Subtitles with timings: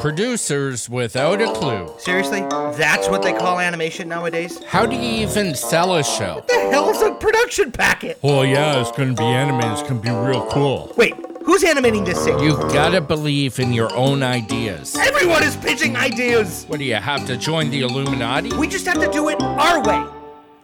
[0.00, 1.92] Producers without a clue.
[1.98, 2.40] Seriously?
[2.76, 4.62] That's what they call animation nowadays?
[4.64, 6.36] How do you even sell a show?
[6.36, 8.20] What the hell's a production packet?
[8.22, 9.72] Oh, yeah, it's to be animated.
[9.72, 10.92] It's to be real cool.
[10.96, 12.38] Wait, who's animating this thing?
[12.38, 14.94] You've got to believe in your own ideas.
[14.94, 16.64] Everyone is pitching ideas!
[16.68, 18.56] What do you have to join the Illuminati?
[18.56, 20.13] We just have to do it our way.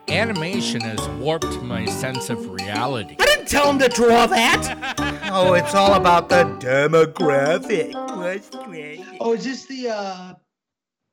[0.09, 3.17] Animation has warped my sense of reality.
[3.21, 5.23] I didn't tell him to draw that.
[5.33, 7.95] oh, it's all about the demographic.
[8.17, 9.05] What's great?
[9.21, 10.35] Oh, is this the uh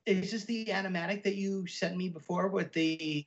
[0.05, 3.25] is this the animatic that you sent me before with the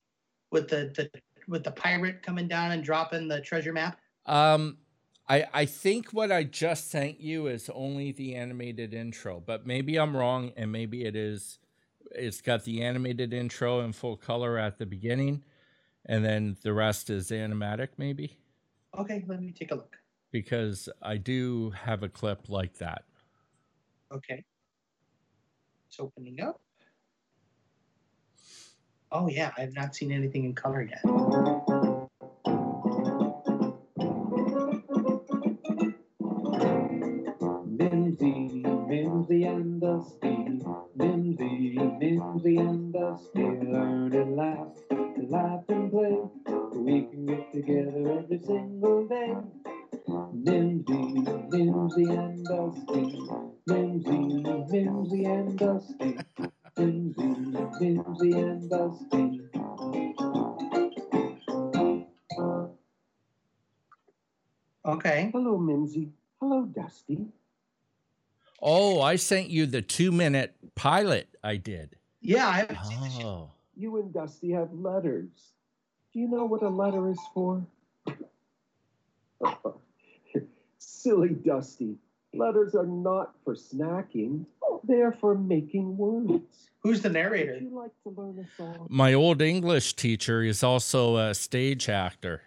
[0.50, 1.10] with the, the
[1.46, 3.98] with the pirate coming down and dropping the treasure map?
[4.26, 4.78] Um
[5.28, 9.96] I I think what I just sent you is only the animated intro, but maybe
[9.96, 11.60] I'm wrong and maybe it is
[12.12, 15.44] it's got the animated intro in full color at the beginning
[16.06, 18.36] and then the rest is animatic maybe
[18.98, 19.96] Okay, let me take a look.
[20.32, 23.04] because I do have a clip like that.
[24.12, 24.44] Okay.
[25.88, 26.60] It's opening up.
[29.12, 31.02] Oh yeah, I've not seen anything in color yet.
[37.66, 40.39] Mimsy, Mimsy and Dusty,
[41.00, 46.18] Mimsy, Mimsy and Dusty, learn to laugh, to laugh and play.
[46.74, 49.34] We can get together every single day.
[50.34, 53.18] Mimsy, Mimsy and Dusty,
[53.66, 54.18] Mimsy,
[54.70, 56.18] Mimsy and Dusty,
[56.76, 57.28] Mimsy,
[57.80, 59.40] Mimsy and Dusty.
[64.84, 65.30] Okay.
[65.32, 66.12] Hello, Mimsy.
[66.38, 67.26] Hello, Dusty.
[68.62, 71.96] Oh, I sent you the 2 minute pilot I did.
[72.20, 73.26] Yeah, I haven't seen this yet.
[73.26, 73.50] Oh.
[73.76, 75.28] You and Dusty have letters.
[76.12, 77.64] Do you know what a letter is for?
[80.78, 81.96] Silly Dusty.
[82.34, 84.44] Letters are not for snacking.
[84.84, 86.70] They're for making words.
[86.82, 87.58] Who's the Would narrator?
[87.58, 88.86] you like to learn a song?
[88.88, 92.42] My old English teacher is also a stage actor.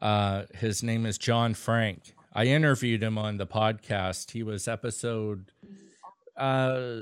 [0.00, 2.14] Uh, his name is John Frank.
[2.36, 4.32] I interviewed him on the podcast.
[4.32, 5.52] He was episode
[6.36, 7.00] uh,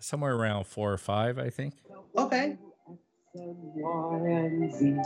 [0.00, 1.74] somewhere around four or five, I think.
[2.18, 2.56] Okay.
[2.90, 2.98] X
[3.36, 4.96] and Y and Z.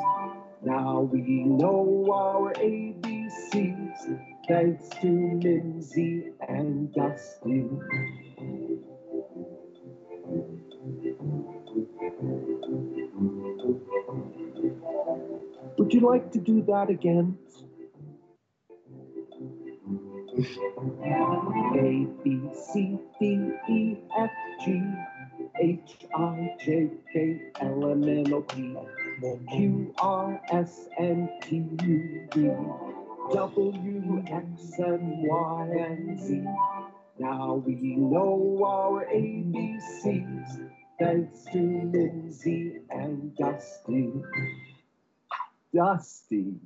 [0.64, 4.18] Now we know our ABCs.
[4.48, 7.68] Thanks to Mimsy and Dusty.
[15.76, 17.36] Would you like to do that again?
[20.38, 24.30] A B C D E F
[24.62, 24.82] G
[25.58, 28.76] H I J K L M N O P
[29.50, 32.50] Q R S N T U V
[33.32, 36.44] W X and Y and Z.
[37.18, 44.12] Now we know our ABCs thanks to Lindsay and Dusty.
[45.74, 46.56] Dusty.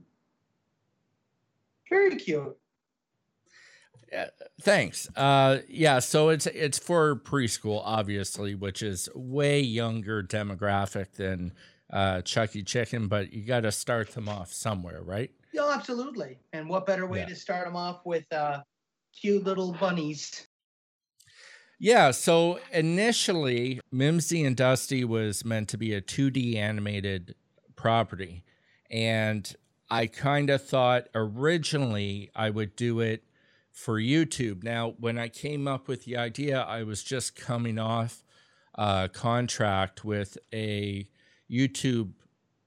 [1.88, 2.56] Very cute.
[4.60, 5.08] Thanks.
[5.16, 11.52] Uh, yeah, so it's it's for preschool, obviously, which is way younger demographic than
[11.92, 15.30] uh, Chucky Chicken, but you got to start them off somewhere, right?
[15.52, 16.38] Yeah, absolutely.
[16.52, 17.26] And what better way Yeah.
[17.26, 18.62] to start them off with uh,
[19.20, 20.46] cute little bunnies?
[21.78, 27.34] Yeah, so initially, Mimsy and Dusty was meant to be a 2D animated
[27.74, 28.44] property.
[28.90, 29.50] And
[29.90, 33.24] I kind of thought originally I would do it
[33.80, 34.62] for YouTube.
[34.62, 38.22] Now, when I came up with the idea, I was just coming off
[38.74, 41.08] a contract with a
[41.50, 42.12] YouTube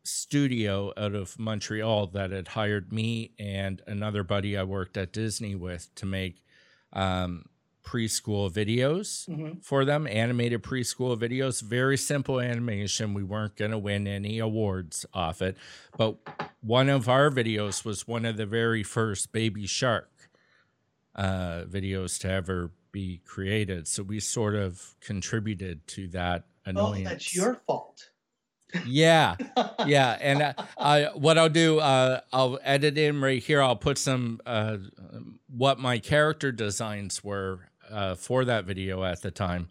[0.03, 5.55] studio out of Montreal that had hired me and another buddy I worked at Disney
[5.55, 6.43] with to make
[6.91, 7.45] um,
[7.83, 9.63] preschool videos Mhm.
[9.63, 11.61] for them, animated preschool videos.
[11.61, 13.13] Very simple animation.
[13.13, 15.57] We weren't going to win any awards off it,
[15.97, 16.17] but
[16.61, 20.09] one of our videos was one of the very first Baby Shark
[21.15, 23.87] uh, videos to ever be created.
[23.87, 27.07] So we sort of contributed to that annoyance.
[27.07, 28.09] Oh, that's your fault.
[28.85, 29.35] Yeah,
[29.85, 33.61] yeah, and uh, I what I'll do, uh, I'll edit in right here.
[33.61, 34.77] I'll put some uh,
[35.47, 39.69] what my character designs were uh, for that video at the time.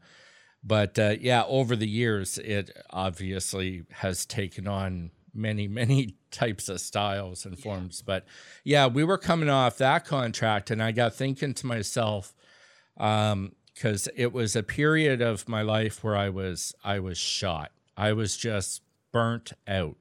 [0.64, 6.80] But uh, yeah, over the years, it obviously has taken on many, many types of
[6.80, 8.02] styles and forms.
[8.02, 8.24] But
[8.64, 12.34] yeah, we were coming off that contract, and I got thinking to myself,
[12.96, 17.72] because it was a period of my life where I was I was shot.
[17.96, 18.82] I was just
[19.12, 19.96] burnt out.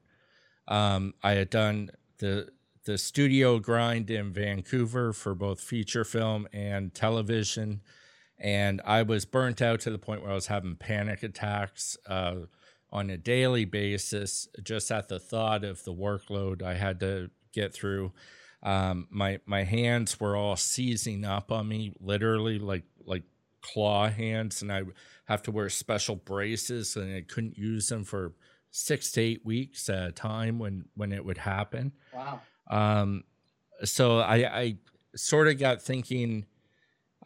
[0.66, 2.48] Um, I had done the
[2.84, 7.80] the studio grind in Vancouver for both feature film and television,
[8.38, 12.46] and I was burnt out to the point where I was having panic attacks uh,
[12.92, 17.72] on a daily basis just at the thought of the workload I had to get
[17.72, 18.12] through.
[18.62, 23.24] Um, my my hands were all seizing up on me, literally like like
[23.62, 24.82] claw hands, and I
[25.24, 28.34] have to wear special braces, and I couldn't use them for
[28.70, 31.92] six to eight weeks at a time when when it would happen.
[32.12, 32.40] Wow.
[32.70, 33.24] Um,
[33.84, 34.76] so I, I
[35.16, 36.46] sort of got thinking,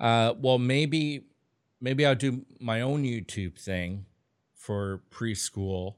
[0.00, 1.26] uh, well, maybe
[1.80, 4.06] maybe I'll do my own YouTube thing
[4.66, 5.94] for preschool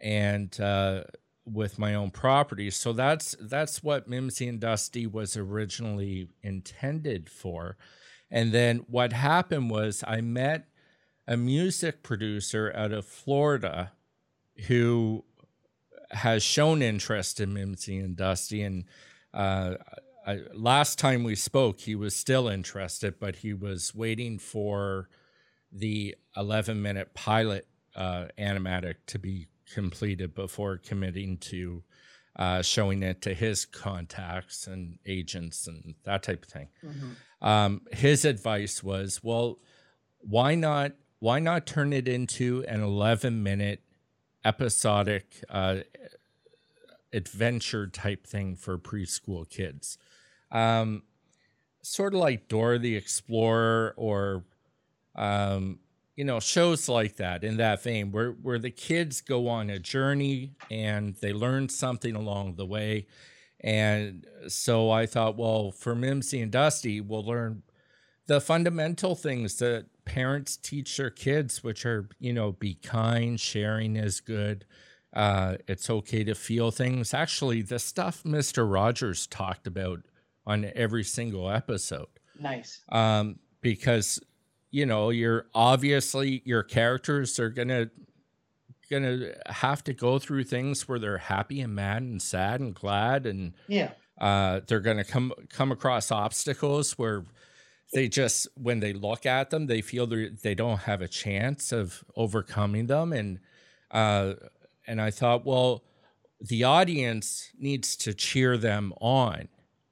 [0.00, 1.02] and uh,
[1.44, 2.70] with my own property.
[2.70, 7.76] So that's that's what Mimsy and Dusty was originally intended for.
[8.30, 10.68] And then what happened was I met
[11.26, 13.92] a music producer out of Florida
[14.68, 15.24] who
[16.12, 18.62] has shown interest in Mimsy and Dusty.
[18.62, 18.84] And
[19.34, 19.74] uh,
[20.24, 25.08] I, last time we spoke, he was still interested, but he was waiting for
[25.72, 27.66] the 11 minute pilot
[27.96, 31.82] uh, animatic to be completed before committing to
[32.36, 36.68] uh, showing it to his contacts and agents and that type of thing.
[36.84, 37.46] Mm-hmm.
[37.46, 39.58] Um, his advice was, well,
[40.20, 40.92] why not?
[41.18, 43.80] Why not turn it into an 11 minute
[44.44, 45.78] episodic uh,
[47.10, 49.96] adventure type thing for preschool kids?
[50.52, 51.04] Um,
[51.80, 54.44] sort of like Dora the Explorer or
[55.14, 55.78] um,
[56.16, 59.78] you know shows like that in that vein where where the kids go on a
[59.78, 63.06] journey and they learn something along the way.
[63.60, 67.62] And so i thought well for mimsy and dusty we'll learn
[68.26, 73.96] the fundamental things that parents teach their kids which are you know be kind sharing
[73.96, 74.66] is good
[75.16, 77.14] uh, it's okay to feel things.
[77.14, 80.00] Actually the stuff mr rogers talked about
[80.46, 82.08] on every single episode.
[82.38, 82.82] Nice.
[82.90, 84.20] um, because
[84.70, 87.90] you know you're obviously your characters are gonna
[88.90, 93.26] gonna have to go through things where they're happy and mad and sad and glad
[93.26, 93.92] and Yeah.
[94.20, 97.24] uh, they're gonna come come across obstacles where
[97.92, 101.72] they just when they look at them they feel they they don't have a chance
[101.72, 103.40] of overcoming them and
[103.90, 104.34] uh,
[104.86, 105.82] and I thought well
[106.40, 109.48] the audience needs to cheer them on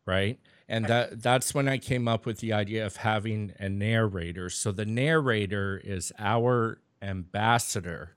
[0.07, 0.39] right
[0.69, 4.49] and that that's when I came up with the idea of having a narrator.
[4.51, 8.17] So the narrator is our ambassador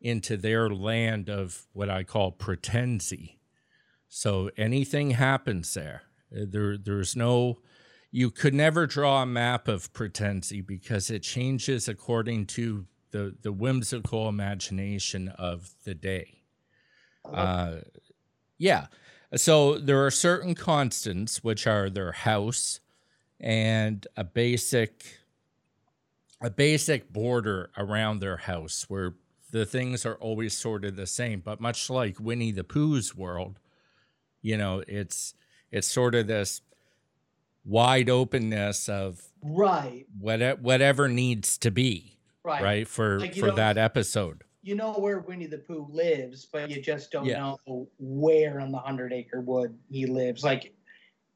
[0.00, 3.36] into their land of what I call pretenzy.
[4.08, 6.02] So anything happens there.
[6.34, 7.60] Uh, There there's no
[8.12, 13.52] you could never draw a map of pretenzy because it changes according to the the
[13.52, 16.42] whimsical imagination of the day.
[17.24, 17.76] Uh,
[18.58, 18.86] yeah.
[19.36, 22.80] So there are certain constants, which are their house
[23.38, 25.18] and a basic
[26.42, 29.14] a basic border around their house where
[29.50, 31.40] the things are always sort of the same.
[31.40, 33.58] But much like Winnie the Pooh's world,
[34.42, 35.34] you know, it's
[35.70, 36.62] it's sort of this
[37.64, 40.06] wide openness of Right.
[40.18, 42.62] whatever whatever needs to be Right.
[42.62, 44.42] right, for Like, for don't- that episode.
[44.62, 47.56] You know where Winnie the Pooh lives, but you just don't Yeah.
[47.66, 50.44] know where on the Hundred Acre Wood he lives.
[50.44, 50.74] Like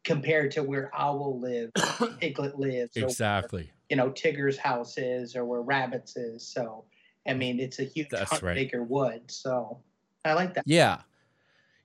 [0.04, 1.72] compared to where Owl lives,
[2.20, 3.70] Piglet lives, or where, Exactly.
[3.88, 6.46] you know Tigger's house is, or where Rabbits is.
[6.46, 6.84] So,
[7.26, 8.58] I mean, it's a huge That's Hundred right.
[8.58, 9.30] Acre Wood.
[9.30, 9.82] So,
[10.24, 10.64] I like that.
[10.66, 11.02] Yeah.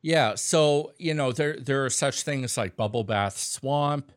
[0.02, 0.36] Yeah.
[0.36, 4.12] So, you know, there there are such things like Bubble Bath Swamp,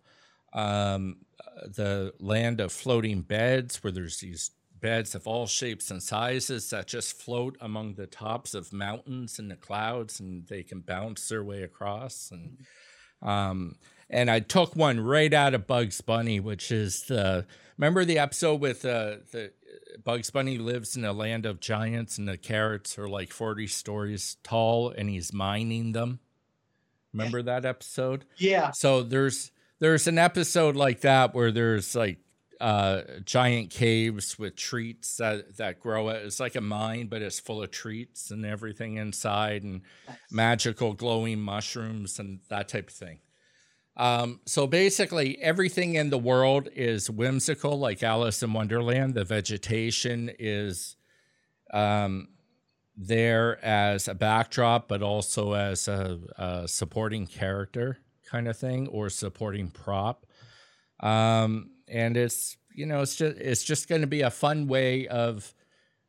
[0.52, 4.50] um, uh, the land of floating beds, where there's these
[4.82, 9.50] beds of all shapes and sizes that just float among the tops of mountains and
[9.50, 12.30] the clouds and they can bounce their way across.
[12.30, 12.58] And
[13.22, 13.76] um,
[14.10, 17.46] and I took one right out of Bugs Bunny, which is the
[17.78, 19.52] remember the episode with uh, the
[20.04, 24.36] Bugs Bunny lives in a land of giants and the carrots are like 40 stories
[24.42, 26.18] tall and he's mining them.
[27.12, 28.24] Remember that episode?
[28.36, 28.72] Yeah.
[28.72, 32.18] So there's there's an episode like that where there's like
[32.62, 37.62] uh giant caves with treats that that grow it's like a mine but it's full
[37.62, 40.16] of treats and everything inside and Nice.
[40.30, 43.18] magical glowing mushrooms and that type of thing.
[43.96, 49.12] Um, so basically, everything in the world is whimsical, like Alice in Wonderland.
[49.14, 50.96] The vegetation is
[51.74, 52.28] um,
[52.96, 57.98] there as a backdrop, but also as a, a supporting character
[58.30, 60.24] kind of thing or supporting prop.
[61.00, 65.06] Um, and it's you know it's just it's just going to be a fun way
[65.08, 65.54] of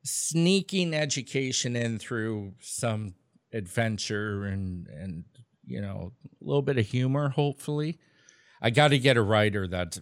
[0.03, 3.13] sneaking education in through some
[3.53, 5.23] adventure and and
[5.65, 6.11] you know
[6.41, 7.97] a little bit of humor hopefully
[8.61, 9.97] i got to get a writer that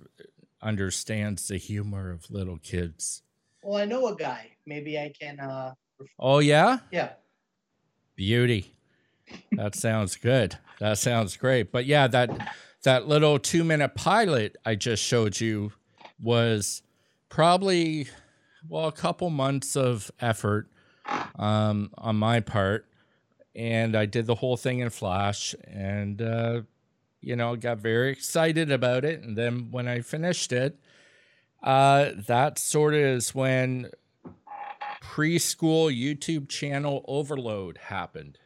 [0.61, 3.23] understands the humor of little kids.
[3.63, 4.51] Well, I know a guy.
[4.67, 5.39] Maybe I can.
[5.39, 5.73] uh
[6.19, 7.13] Oh yeah, Yeah.
[8.15, 8.75] beauty.
[9.53, 10.57] That sounds good.
[10.79, 11.71] That sounds great.
[11.71, 15.73] But yeah, that that little two minute pilot I just showed you
[16.21, 16.81] was
[17.29, 18.07] probably
[18.67, 20.69] well a couple months of effort
[21.37, 22.87] um, on my part,
[23.55, 26.61] and I did the whole thing in Flash, and uh,
[27.21, 29.21] you know got very excited about it.
[29.23, 30.79] And then when I finished it,
[31.63, 33.89] uh, that sort of is when
[35.01, 38.37] preschool YouTube channel overload happened.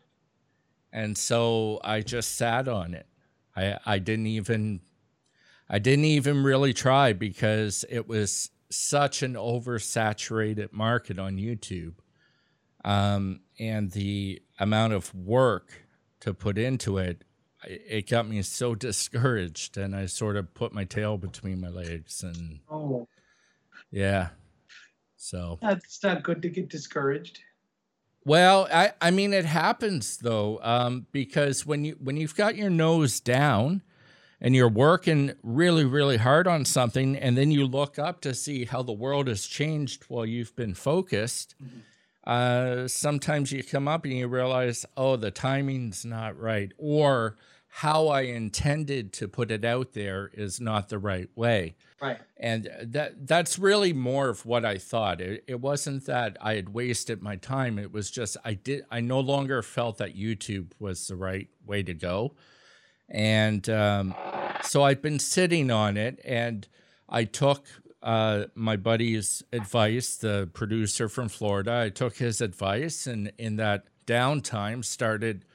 [0.91, 3.05] And so I just sat on it.
[3.55, 4.81] I I didn't even
[5.69, 11.95] I didn't even really try because it was such an oversaturated market on YouTube.
[12.83, 15.85] Um, and the amount of work
[16.19, 17.23] to put into it,
[17.65, 21.69] it it got me so discouraged and I sort of put my tail between my
[21.69, 23.07] legs and Oh,
[23.89, 24.29] yeah.
[25.15, 27.39] So that's not good to get discouraged.
[28.25, 32.71] Well, I, I mean it happens though, um, because when you when you've got your
[32.71, 33.83] nose down
[34.41, 38.65] and you're working really, really hard on something, and then you look up to see
[38.65, 41.55] how the world has changed while you've been focused,
[42.25, 48.07] uh, sometimes you come up and you realize, oh, the timing's not right, or how
[48.07, 52.19] I intended to put it out there is not the right way Right.
[52.37, 55.21] and that that's really more of what I thought.
[55.21, 57.79] It, it wasn't that I had wasted my time.
[57.79, 61.83] It was just I did I no longer felt that YouTube was the right way
[61.83, 62.35] to go,
[63.09, 64.13] and um,
[64.63, 66.67] so I've been sitting on it, and
[67.07, 67.65] I took
[68.03, 71.83] uh, my buddy's advice, the producer from Florida.
[71.85, 75.45] I took his advice, and in that downtime, started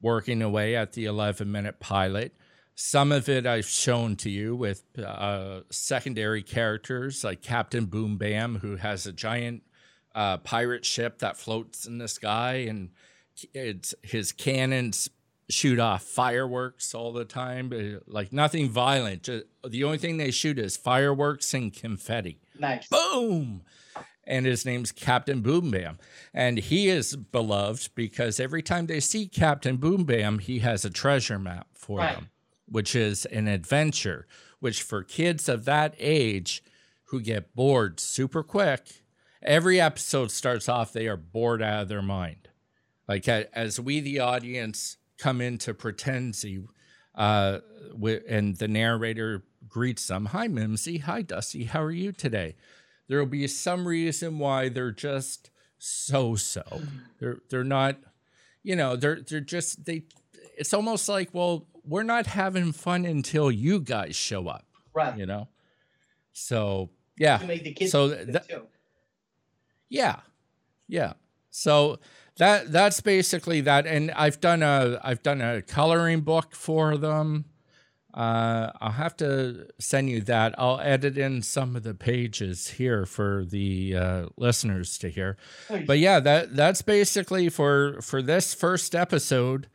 [0.00, 2.36] working away at the 11 minute pilot.
[2.80, 8.60] Some of it I've shown to you with uh, secondary characters like Captain Boom Bam,
[8.60, 9.64] who has a giant
[10.14, 12.90] uh, pirate ship that floats in the sky, and
[13.52, 15.10] it's his cannons
[15.50, 19.24] shoot off fireworks all the time, uh, like nothing violent.
[19.24, 22.86] Just, the only thing they shoot is fireworks and confetti Nice.
[22.86, 23.62] boom
[24.22, 25.98] and his name's captain boom bam
[26.34, 30.90] and he is beloved because every time they see captain boom bam he has a
[30.90, 32.14] treasure map for Right.
[32.14, 32.28] them
[32.70, 34.26] which is an adventure
[34.60, 36.62] which for kids of that age
[37.04, 39.02] who get bored super quick
[39.42, 42.48] every episode starts off they are bored out of their mind.
[43.06, 46.66] Like as we the audience come into pretensi
[47.14, 47.58] uh,
[48.28, 50.98] and the narrator greets them hi mimsy.
[50.98, 51.64] Hi dusty.
[51.64, 52.56] How are you today?
[53.08, 56.82] There will be some reason why they're just so so
[57.20, 57.96] they're they're not
[58.62, 60.04] you know they're they're just they
[60.56, 64.64] it's almost like well we're not having fun until you guys show up
[64.94, 65.16] Right.
[65.18, 65.48] you know
[66.32, 68.62] so yeah To make the kids So do that- too.
[69.88, 70.16] yeah.
[70.86, 71.14] Yeah.
[71.50, 71.98] So
[72.36, 77.46] that that's basically that and I've done a I've done a coloring book for them.
[78.14, 80.54] Uh, I'll have to send you that.
[80.58, 85.36] I'll edit in some of the pages here for the uh, listeners to hear.
[85.86, 89.68] But yeah, that that's basically for for this first episode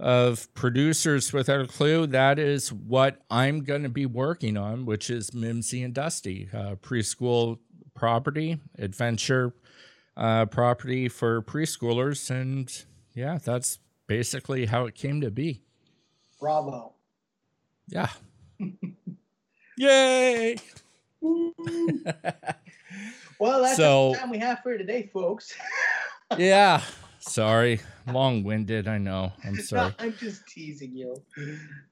[0.00, 2.06] of Producers Without a Clue.
[2.06, 6.76] That is what I'm going to be working on, which is Mimsy and Dusty, uh,
[6.76, 7.58] preschool
[7.94, 9.52] property, adventure
[10.16, 15.60] uh, property for preschoolers, and yeah, that's basically how it came to be.
[16.40, 16.94] Bravo.
[17.88, 18.08] Yeah.
[19.76, 20.56] Yay!
[23.38, 25.54] Well, that's So- all the time we have for today, folks.
[26.38, 26.82] yeah.
[27.20, 28.88] Sorry, long-winded.
[28.88, 29.32] I know.
[29.44, 29.94] I'm sorry.
[29.98, 31.16] I'm just teasing you.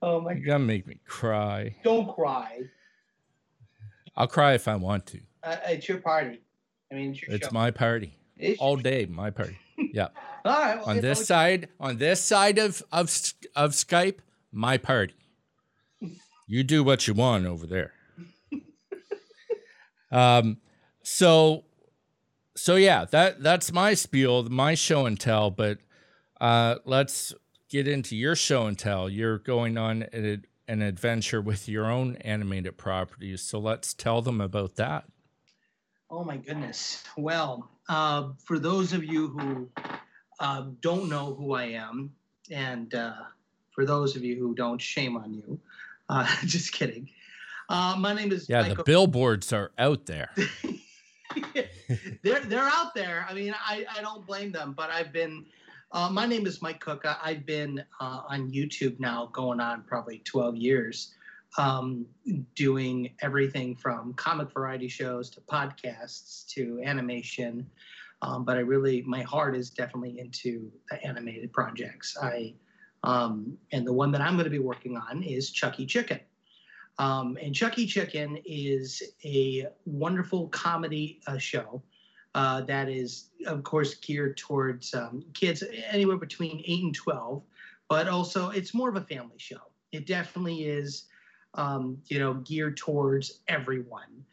[0.02, 0.38] Oh my god.
[0.38, 1.76] You're gonna make me cry.
[1.84, 2.62] Don't cry.
[4.16, 5.20] I'll cry if I want to.
[5.42, 6.40] Uh, it's your party.
[6.90, 9.06] I mean, it's your It's my party It's all day.
[9.06, 9.56] My party.
[9.92, 10.08] Yeah.
[10.44, 10.76] All right.
[10.78, 13.04] well, On this side, on this side of of
[13.54, 14.18] of Skype,
[14.50, 15.14] my party.
[16.48, 17.92] You do what you want over there.
[20.10, 20.56] Um.
[21.02, 21.64] So.
[22.58, 25.50] So yeah, that that's my spiel, my show and tell.
[25.50, 25.78] But
[26.40, 27.32] uh, let's
[27.68, 29.08] get into your show and tell.
[29.08, 33.42] You're going on an, an adventure with your own animated properties.
[33.42, 35.04] So let's tell them about that.
[36.10, 37.04] Oh my goodness.
[37.16, 39.68] Well, uh, for those of you who
[40.40, 42.12] uh, don't know who I am,
[42.50, 43.22] and uh,
[43.70, 45.60] for those of you who don't, shame on you.
[46.08, 47.08] Uh, just kidding.
[47.68, 50.30] Uh, my name is Yeah, the billboards are out there.
[52.22, 53.26] they're they're out there.
[53.28, 55.46] I mean, I, I don't blame them, but I've been.
[55.92, 57.02] Uh, my name is Mike Cook.
[57.06, 61.14] I, I've been uh, on YouTube now, going on probably 12 years.
[61.56, 62.06] um,
[62.54, 67.66] doing everything from comic variety shows to podcasts to animation.
[68.20, 72.16] Um, but I really, my heart is definitely into the animated projects.
[72.20, 72.54] I
[73.04, 76.18] um, and the one that I'm going to be working on is Chucky Chicken.
[76.98, 81.82] Um, and Chucky Chicken is a wonderful comedy uh, show
[82.34, 87.42] uh, that is, of course, geared towards um, kids anywhere between 8 and 12,
[87.88, 89.60] but also it's more of a family show.
[89.92, 91.04] It definitely is,
[91.54, 94.24] um, you know, geared towards everyone,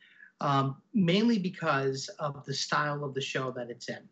[0.41, 4.09] um, mainly because of the style of the show that it's in.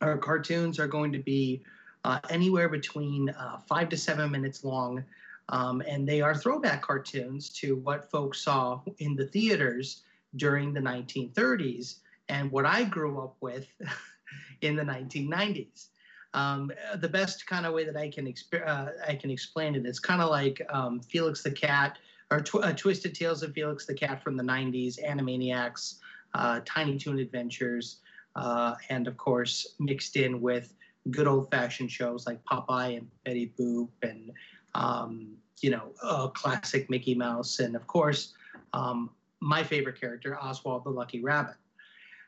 [0.00, 1.62] Our cartoons are going to be
[2.04, 5.04] uh, anywhere between uh, five to seven minutes long.
[5.50, 10.02] Um, and they are throwback cartoons to what folks saw in the theaters
[10.36, 11.96] during the 1930s
[12.28, 13.66] and what I grew up with
[14.62, 15.88] in the 1990s.
[16.32, 19.86] Um, the best kind of way that I can exp- uh, I can explain it,
[19.86, 21.98] it's kind of like um, Felix the Cat
[22.30, 25.98] or tw- uh, Twisted Tales of Felix the Cat from the 90s, Animaniacs,
[26.34, 27.98] uh, Tiny Toon Adventures,
[28.34, 30.74] uh, and of course mixed in with
[31.10, 34.32] good old fashioned shows like Popeye and Betty Boop and
[34.74, 38.34] um, you know uh, classic Mickey Mouse and of course
[38.72, 41.56] um, my favorite character Oswald the Lucky Rabbit.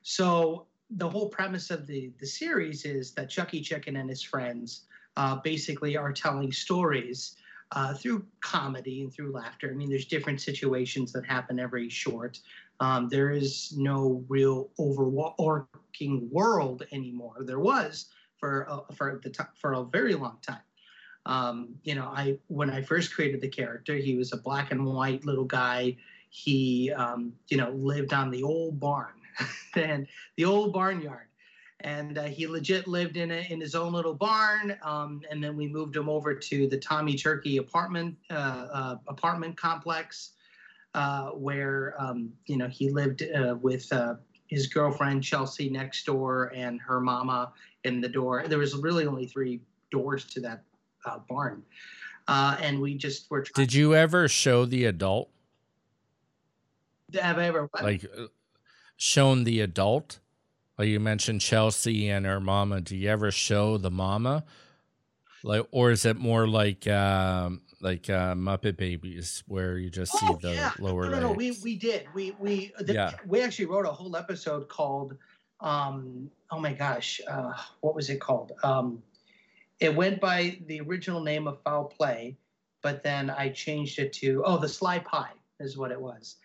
[0.02, 4.82] So the whole premise of the the series is that Chucky Chicken and his friends
[5.16, 7.36] uh, basically are telling stories.
[7.72, 9.68] Uh, through comedy and through laughter.
[9.68, 12.38] I mean, there's different situations that happen every short.
[12.78, 17.38] Um, there is no real overarching world anymore.
[17.40, 18.06] There was,
[18.38, 20.60] for uh, for the t- for a very long time.
[21.26, 24.86] Um, you know, I when I first created the character, he was a black and
[24.86, 25.96] white little guy.
[26.30, 29.14] He, um, you know, lived on the old barn,
[29.74, 30.06] and
[30.36, 31.26] the old barnyard,
[31.80, 34.76] and uh, he legit lived in a, in his own little barn.
[34.82, 39.56] Um, and then we moved him over to the Tommy Turkey apartment uh, uh, apartment
[39.56, 40.32] complex,
[40.94, 44.14] uh, where um, you know he lived uh, with uh,
[44.46, 47.52] his girlfriend Chelsea next door and her mama
[47.82, 48.44] in the door.
[48.46, 50.62] There was really only three doors to that
[51.06, 51.62] uh, barn,
[52.28, 53.44] uh, and we just were.
[53.54, 55.30] Did you ever show the adult?
[57.14, 57.82] Have I ever what?
[57.82, 58.26] like uh,
[58.96, 60.18] shown the adult?
[60.78, 62.80] Like you mentioned Chelsea and her mama.
[62.80, 64.44] Do you ever show the mama?
[65.42, 70.26] Like, or is it more like um, like uh, Muppet Babies, where you just see
[70.28, 70.72] Oh, the yeah.
[70.78, 71.32] lower no, no, no.
[71.32, 72.06] We we did.
[72.14, 73.12] We we the, Yeah.
[73.26, 75.16] we actually wrote a whole episode called
[75.60, 79.02] um oh my gosh uh what was it called um
[79.80, 82.36] it went by the original name of foul play
[82.82, 86.36] but then i changed it to oh the sly pie is what it was.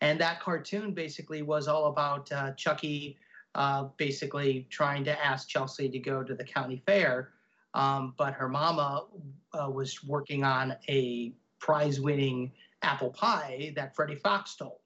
[0.00, 3.16] And that cartoon basically was all about uh, chucky
[3.54, 7.30] uh, basically trying to ask chelsea to go to the county fair
[7.74, 9.04] um, but her mama
[9.52, 14.80] uh, was working on a prize winning apple pie that freddie fox stole.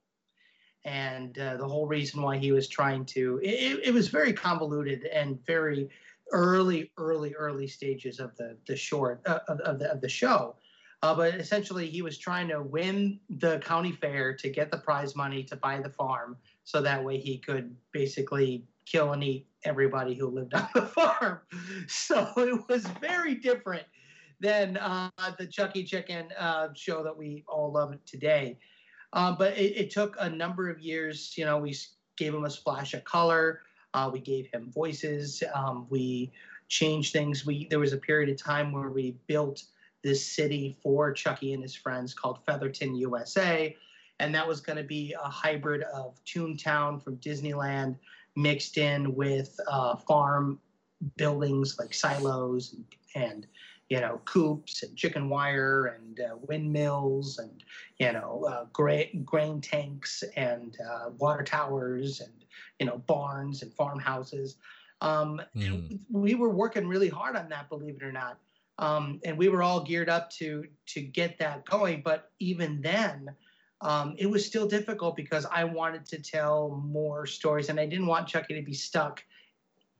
[0.84, 5.04] And uh, the whole reason why he was trying to it, it was very convoluted
[5.04, 5.90] and very
[6.32, 10.56] early early early stages of the the short uh, of, of, the, of the show
[11.02, 15.14] uh, but essentially he was trying to win the county fair to get the prize
[15.16, 20.14] money to buy the farm so that way he could basically kill and eat everybody
[20.14, 21.38] who lived on the farm
[21.86, 23.84] so it was very different
[24.40, 28.58] than uh, the chucky chicken uh, show that we all love today
[29.12, 31.36] um, but it, it, took a number of years.
[31.36, 31.76] You know, we
[32.16, 33.60] gave him a splash of color.
[33.94, 35.42] Uh, we gave him voices.
[35.54, 36.32] Um, we
[36.68, 37.44] changed things.
[37.44, 39.64] We there was a period of time where we built
[40.02, 43.76] this city for Chucky and his friends called Featherton, USA,
[44.18, 47.96] and that was going to be a hybrid of Toontown from Disneyland
[48.34, 50.58] mixed in with uh, farm
[51.16, 53.46] buildings like silos and, and
[53.92, 57.62] you know, coops and chicken wire and uh, windmills and,
[57.98, 62.32] you know, uh, grain, grain tanks and uh, water towers and,
[62.78, 64.56] you know, barns and farmhouses.
[65.02, 66.00] Um, Mhm.
[66.10, 68.40] We were working really hard on that, believe it or not.
[68.78, 72.02] Um, and we were all geared up to to get that going.
[72.02, 73.36] But even then,
[73.82, 78.06] um, it was still difficult because I wanted to tell more stories, and I didn't
[78.06, 79.22] want Chucky to be stuck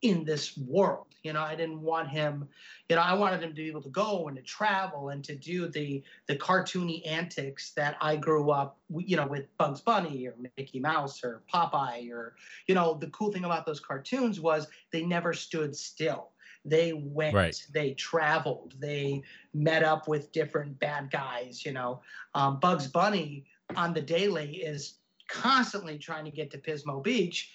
[0.03, 1.07] in this world.
[1.23, 2.49] You know, I didn't want him,
[2.88, 5.37] you know, I wanted him to be able to go and to travel and to
[5.37, 10.35] do the the cartoony antics that I grew up, you know, with Bugs Bunny or
[10.59, 12.35] Mickey Mouse or Popeye or,
[12.67, 16.31] you know, the cool thing about those cartoons was they never stood still.
[16.65, 17.67] They went, Right.
[17.73, 19.23] they traveled, they
[19.55, 22.01] met up with different bad guys, you know.
[22.35, 23.45] Um, Bugs Bunny
[23.77, 24.95] on the daily is
[25.29, 27.53] constantly trying to get to Pismo Beach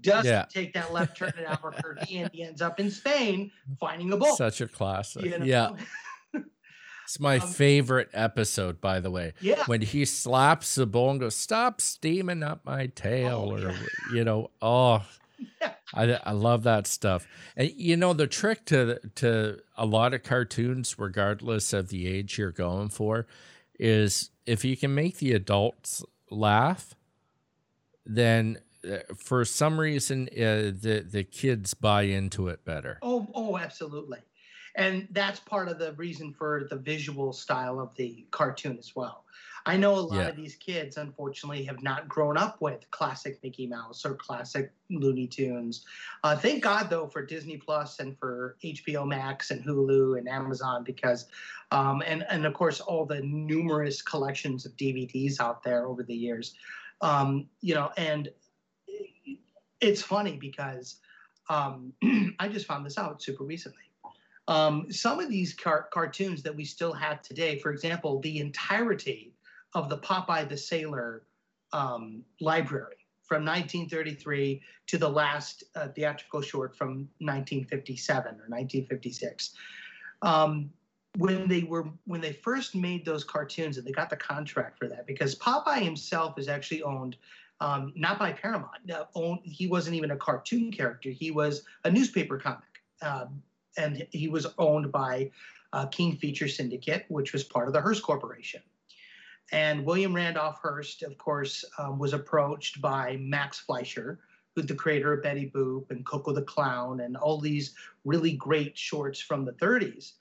[0.00, 0.44] doesn't Yeah.
[0.48, 4.34] take that left turn at Albuquerque and he ends up in Spain finding a bull.
[4.36, 5.24] Such a classic.
[5.24, 5.44] you know?
[5.44, 5.70] Yeah.
[7.04, 9.32] It's my Um, favorite episode, by the way.
[9.40, 9.62] Yeah.
[9.66, 13.78] When he slaps the bull and goes, "Stop steaming up my tail," Oh, or yeah.
[14.12, 15.06] you know, oh,
[15.60, 15.74] Yeah.
[15.94, 17.28] I I love that stuff.
[17.56, 22.38] And you know, the trick to to a lot of cartoons, regardless of the age
[22.38, 23.28] you're going for,
[23.78, 26.96] is if you can make the adults laugh,
[28.04, 28.58] then
[29.16, 32.98] for some reason uh, the the kids buy into it better.
[33.02, 34.18] Oh, oh, absolutely.
[34.74, 39.24] And that's part of the reason for the visual style of the cartoon as well.
[39.64, 40.28] I know a lot Yeah.
[40.28, 45.26] of these kids, unfortunately, have not grown up with classic Mickey Mouse or classic Looney
[45.26, 45.84] Tunes.
[46.22, 50.84] Uh, thank God, though, for Disney Plus and for HBO Max and Hulu and Amazon,
[50.84, 51.26] because,
[51.72, 56.14] um, and and of course, all the numerous collections of DVDs out there over the
[56.14, 56.54] years.
[57.00, 58.28] Um, you know, and
[59.80, 60.96] it's funny because
[61.48, 61.92] um,
[62.38, 63.82] I just found this out super recently.
[64.48, 69.32] Um, some of these car- cartoons that we still have today, for example, the entirety
[69.74, 71.22] of the Popeye the Sailor
[71.72, 79.54] um, library from 1933 to the last uh, theatrical short from 1957 or 1956.
[80.22, 80.70] Um,
[81.18, 84.86] when they were when they first made those cartoons and they got the contract for
[84.86, 87.16] that because Popeye himself is actually owned
[87.60, 88.90] um, not by Paramount.
[89.14, 91.10] Owned, he wasn't even a cartoon character.
[91.10, 92.62] He was a newspaper comic,
[93.02, 93.42] um,
[93.76, 95.30] and he was owned by
[95.72, 98.62] uh, King Feature Syndicate, which was part of the Hearst Corporation.
[99.52, 104.18] And William Randolph Hearst, of course, um, was approached by Max Fleischer,
[104.54, 108.76] who's the creator of Betty Boop and Koko the Clown and all these really great
[108.76, 110.12] shorts from the 30s.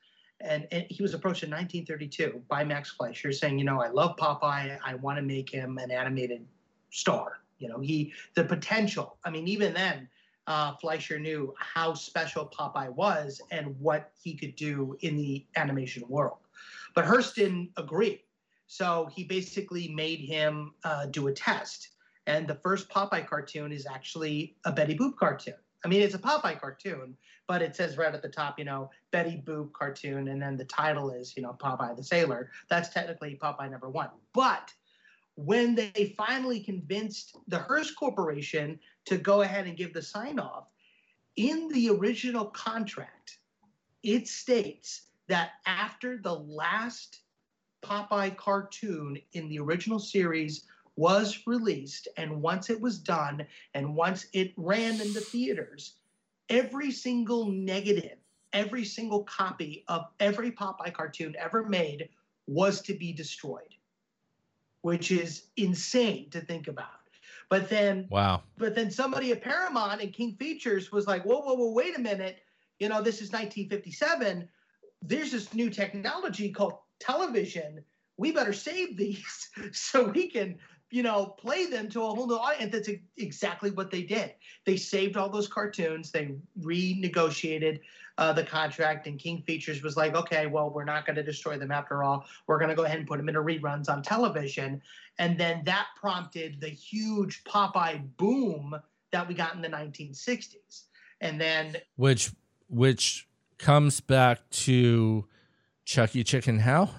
[0.42, 4.18] And, and he was approached in 1932 by Max Fleischer saying, you know, I love
[4.18, 4.78] Popeye.
[4.84, 6.46] I want to make him an animated
[6.90, 7.40] star.
[7.58, 9.18] You know, he the potential.
[9.24, 10.10] I mean, even then,
[10.48, 16.04] uh, Fleischer knew how special Popeye was and what he could do in the animation
[16.08, 16.38] world.
[16.94, 18.24] But Hearst didn't agree,
[18.68, 21.90] so he basically made him uh, do a test.
[22.28, 25.56] And the first Popeye cartoon is actually a Betty Boop cartoon.
[25.84, 27.16] I mean, it's a Popeye cartoon,
[27.48, 30.66] but it says right at the top, you know, Betty Boop cartoon, and then the
[30.66, 32.50] title is, you know, Popeye the Sailor.
[32.70, 34.10] That's technically Popeye number one.
[34.34, 34.74] But
[35.36, 40.68] when they finally convinced the Hearst Corporation to go ahead and give the sign off,
[41.36, 43.40] in the original contract,
[44.04, 47.22] it states that after the last
[47.84, 54.28] Popeye cartoon in the original series was released, and once it was done, and once
[54.32, 55.96] it ran in the theaters,
[56.50, 58.18] every single negative,
[58.54, 62.08] every single copy of every Popeye cartoon ever made
[62.48, 63.75] was to be destroyed
[64.86, 67.10] which is insane to think about.
[67.50, 68.44] But then, Wow.
[68.56, 72.00] but then somebody at Paramount and King Features was like, whoa, whoa, whoa, wait a
[72.00, 72.44] minute.
[72.78, 74.48] You know, this is 1957.
[75.02, 77.84] There's this new technology called television.
[78.18, 80.60] We better save these so we can,
[80.96, 82.72] you know, play them to a whole new audience.
[82.72, 84.32] That's exactly what they did.
[84.64, 86.10] They saved all those cartoons.
[86.10, 87.82] They renegotiated
[88.18, 91.58] uh, the contract, and King Features was like, okay, well, we're not going to destroy
[91.58, 92.26] them after all.
[92.48, 94.82] We're going to go ahead and put them into reruns on television.
[95.20, 98.74] And then that prompted the huge Popeye boom
[99.12, 100.84] that we got in the 1960s.
[101.20, 102.32] And then, Which
[102.70, 103.28] which
[103.58, 105.28] comes back to
[105.84, 106.90] Chucky Chicken How?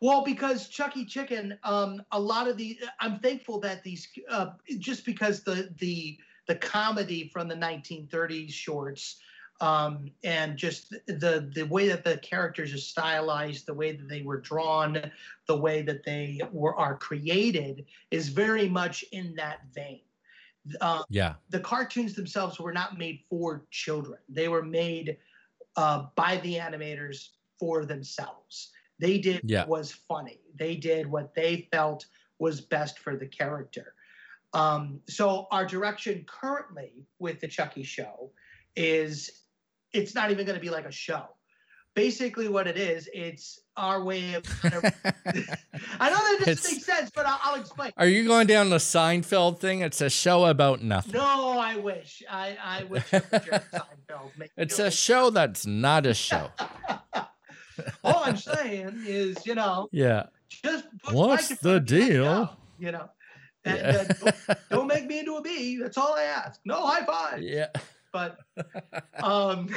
[0.00, 5.04] Well, because Chucky Chicken, um, a lot of the, I'm thankful that these, uh, just
[5.04, 9.20] because the the the comedy from the 1930s shorts,
[9.60, 14.22] um, and just the the way that the characters are stylized, the way that they
[14.22, 15.10] were drawn,
[15.46, 20.02] the way that they were are created, is very much in that vein.
[20.80, 21.34] Uh, Yeah.
[21.50, 24.18] the cartoons themselves were not made for children.
[24.28, 25.18] They were made
[25.76, 28.72] uh, by the animators for themselves.
[28.98, 29.60] They did Yeah.
[29.60, 30.40] what was funny.
[30.58, 32.06] They did what they felt
[32.38, 33.94] was best for the character.
[34.54, 38.32] Um, so our direction currently with the Chucky show
[38.76, 39.30] is
[39.92, 41.24] it's not even going to be like a show.
[41.94, 44.44] Basically, what it is, it's our way of.
[44.44, 44.84] Kind of,
[45.98, 47.90] I know that doesn't It's- make sense, but I'll, I'll explain.
[47.96, 49.80] Are you going down the Seinfeld thing?
[49.80, 51.12] It's a show about nothing.
[51.14, 52.22] No, I wish.
[52.30, 54.48] I, I wish it was Jerry Seinfeld.
[54.56, 56.50] It's a show that's not a show.
[58.04, 60.26] All I'm saying is, you know, Yeah.
[60.48, 62.56] just What's the front of me, deal?
[62.78, 63.08] You know,
[63.64, 64.04] and, Yeah.
[64.08, 65.78] uh, don't, don't make me into a bee.
[65.80, 66.60] That's all I ask.
[66.64, 67.42] No high five.
[67.42, 67.66] yeah.
[68.12, 68.38] But
[69.22, 69.68] um,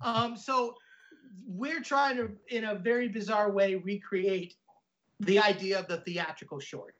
[0.00, 0.74] um, so
[1.46, 4.54] we're trying to, in a very bizarre way, recreate
[5.20, 6.94] the idea of the theatrical short.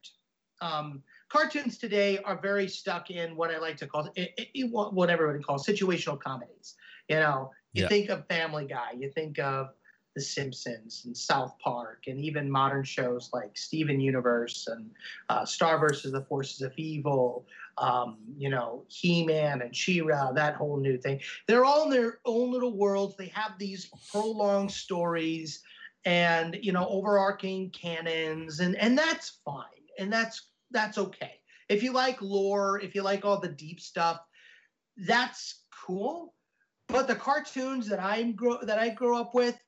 [0.63, 4.71] Um, cartoons today are very stuck in what I like to call it, it, it-
[4.73, 6.77] what everybody calls situational comedies.
[7.09, 7.89] You know, you Yeah.
[7.89, 9.69] think of Family Guy, you think of
[10.15, 14.91] The Simpsons and South Park, and even modern shows like Steven Universe and
[15.29, 17.47] uh, Star versus the Forces of Evil,
[17.79, 21.21] um, you know, He Man and She Ra, that whole new thing.
[21.47, 23.17] They're all in their own little worlds.
[23.17, 25.63] They have these prolonged stories
[26.05, 29.65] and, you know, overarching canons, and, and that's fine.
[29.99, 31.41] And that's that's okay.
[31.69, 34.21] If you like lore, if you like all the deep stuff,
[34.97, 36.36] that's cool.
[36.89, 39.59] But the cartoons that I'm grow that I grew up with,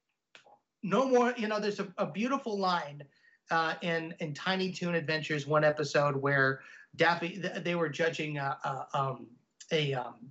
[0.83, 1.35] no more.
[1.37, 3.02] You know, there's a, a beautiful line
[3.50, 6.61] uh, in in Tiny Toon Adventures, one episode where
[6.96, 9.26] Daffy they were judging a a, um,
[9.72, 10.31] a, um,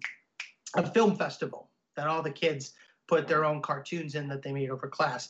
[0.75, 2.73] a film festival that all the kids
[3.07, 5.29] put their own cartoons in that they made over class,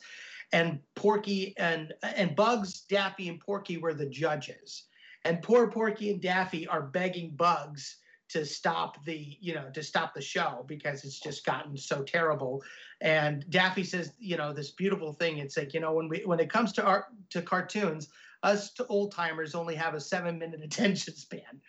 [0.54, 4.84] and Porky and and Bugs, Daffy, and Porky were the judges,
[5.26, 7.98] and poor Porky and Daffy are begging Bugs
[8.30, 12.64] to stop the you know to stop the show because it's just gotten so terrible.
[13.02, 16.40] And daffy says you know this beautiful thing it's like you know when we when
[16.40, 18.10] it comes to art to cartoons
[18.44, 21.62] us to old timers only have a seven minute attention span.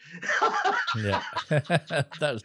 [0.96, 1.22] Yeah.
[2.20, 2.42] That's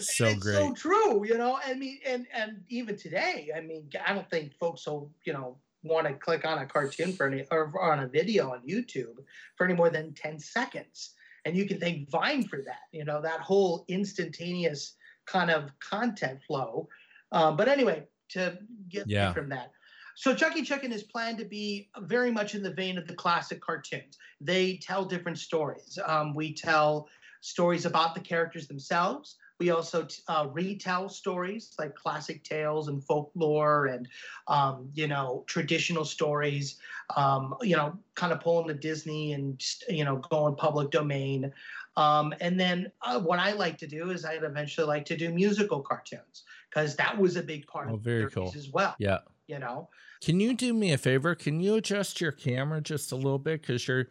[0.00, 0.54] so it's great.
[0.54, 4.54] so true you know i mean and and even today i mean i don't think
[4.54, 8.08] folks will you know want to click on a cartoon for any or on a
[8.08, 9.16] video on youtube
[9.56, 11.10] for any more than 10 seconds
[11.44, 12.86] and you can thank Vine for that.
[12.92, 16.88] You know that whole instantaneous kind of content flow.
[17.32, 19.32] Um, but anyway, to get Yeah.
[19.32, 19.72] from that.
[20.16, 23.60] So Chucky Chicken is planned to be very much in the vein of the classic
[23.60, 24.16] cartoons.
[24.40, 25.98] They tell different stories.
[26.04, 27.08] Um, we tell
[27.40, 29.36] stories about the characters themselves.
[29.60, 34.08] We also t- uh, retell stories like classic tales and folklore and
[34.48, 36.78] um, you know traditional stories.
[37.16, 41.52] Um, you know, kind of pulling the Disney and you know going public domain.
[41.96, 45.32] Um, and then uh, what I like to do is I'd eventually like to do
[45.32, 48.52] musical cartoons because that was a big part Oh, of very cool.
[48.56, 48.96] as well.
[48.98, 49.88] yeah You know,
[50.20, 51.36] Can you do me a favor?
[51.36, 53.60] Can you adjust your camera just a little bit?
[53.60, 54.08] Because you're,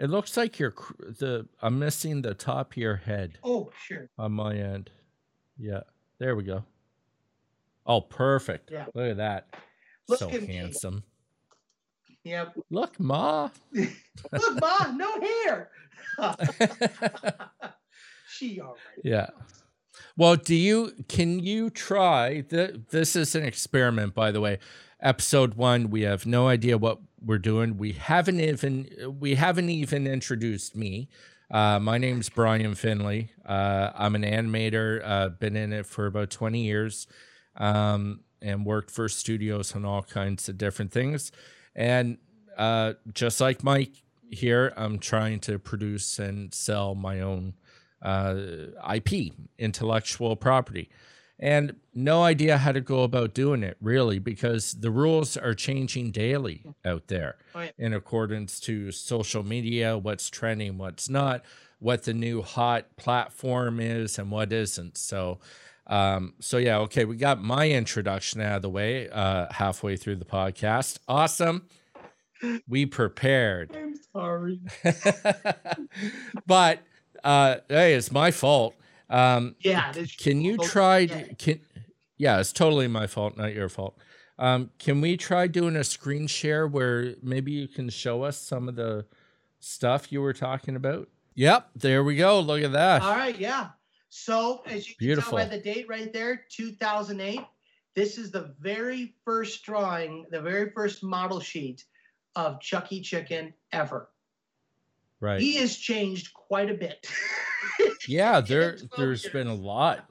[0.00, 1.46] it looks like you're cr- the.
[1.60, 4.90] I'm missing the top of your head oh sure, on my end.
[5.58, 5.80] Yeah,
[6.18, 6.64] there we go.
[7.84, 8.70] Oh, perfect.
[8.72, 8.86] Yeah.
[8.94, 9.54] Look at that.
[10.08, 10.54] Look so at me.
[10.54, 11.04] handsome.
[12.24, 12.54] yep.
[12.70, 13.50] Look, Ma.
[13.72, 15.70] Look, ma, no hair.
[18.28, 19.04] she all right.
[19.04, 19.28] yeah.
[20.16, 24.58] Well, do you can you try the this is an experiment by the way.
[25.02, 27.76] Episode 1 we have no idea what we're doing.
[27.76, 31.08] We haven't even we haven't even introduced me.
[31.50, 33.32] Uh, my name's Brian Finley.
[33.44, 35.02] Uh, I'm an animator.
[35.04, 37.08] Uh, been in it for about 20 years,
[37.56, 41.32] um, and worked for studios on all kinds of different things.
[41.74, 42.18] And
[42.56, 47.54] uh, just like Mike here, I'm trying to produce and sell my own
[48.00, 48.36] uh,
[48.94, 50.88] IP, intellectual property.
[51.42, 56.10] And no idea how to go about doing it really because the rules are changing
[56.10, 57.70] daily out there Oh, yeah.
[57.78, 61.42] in accordance to social media, what's trending, what's not,
[61.78, 64.98] what the new hot platform is and what isn't.
[64.98, 65.38] So,
[65.86, 70.16] um, so yeah, okay, we got my introduction out of the way uh, halfway through
[70.16, 70.98] the podcast.
[71.08, 71.66] Awesome.
[72.68, 73.74] We prepared.
[73.74, 74.60] I'm sorry.
[76.46, 76.80] but
[77.24, 78.74] uh, hey, it's my fault.
[79.10, 79.92] Um, Yeah.
[80.18, 80.98] can you try?
[81.00, 81.24] yeah.
[81.38, 81.60] Can
[82.16, 83.96] yeah, it's totally my fault, not your fault.
[84.38, 88.68] Um, can we try doing a screen share where maybe you can show us some
[88.68, 89.06] of the
[89.58, 91.08] stuff you were talking about?
[91.34, 92.40] Yep, there we go.
[92.40, 93.02] Look at that.
[93.02, 93.70] All right, yeah.
[94.10, 97.40] So as you can tell by the date right there, 2008.
[97.94, 101.84] This is the very first drawing, the very first model sheet
[102.36, 104.08] of Chucky Chicken ever.
[105.20, 105.40] Right.
[105.40, 107.06] He has changed quite a bit.
[108.08, 110.08] Yeah, there in 12 there's been a lot,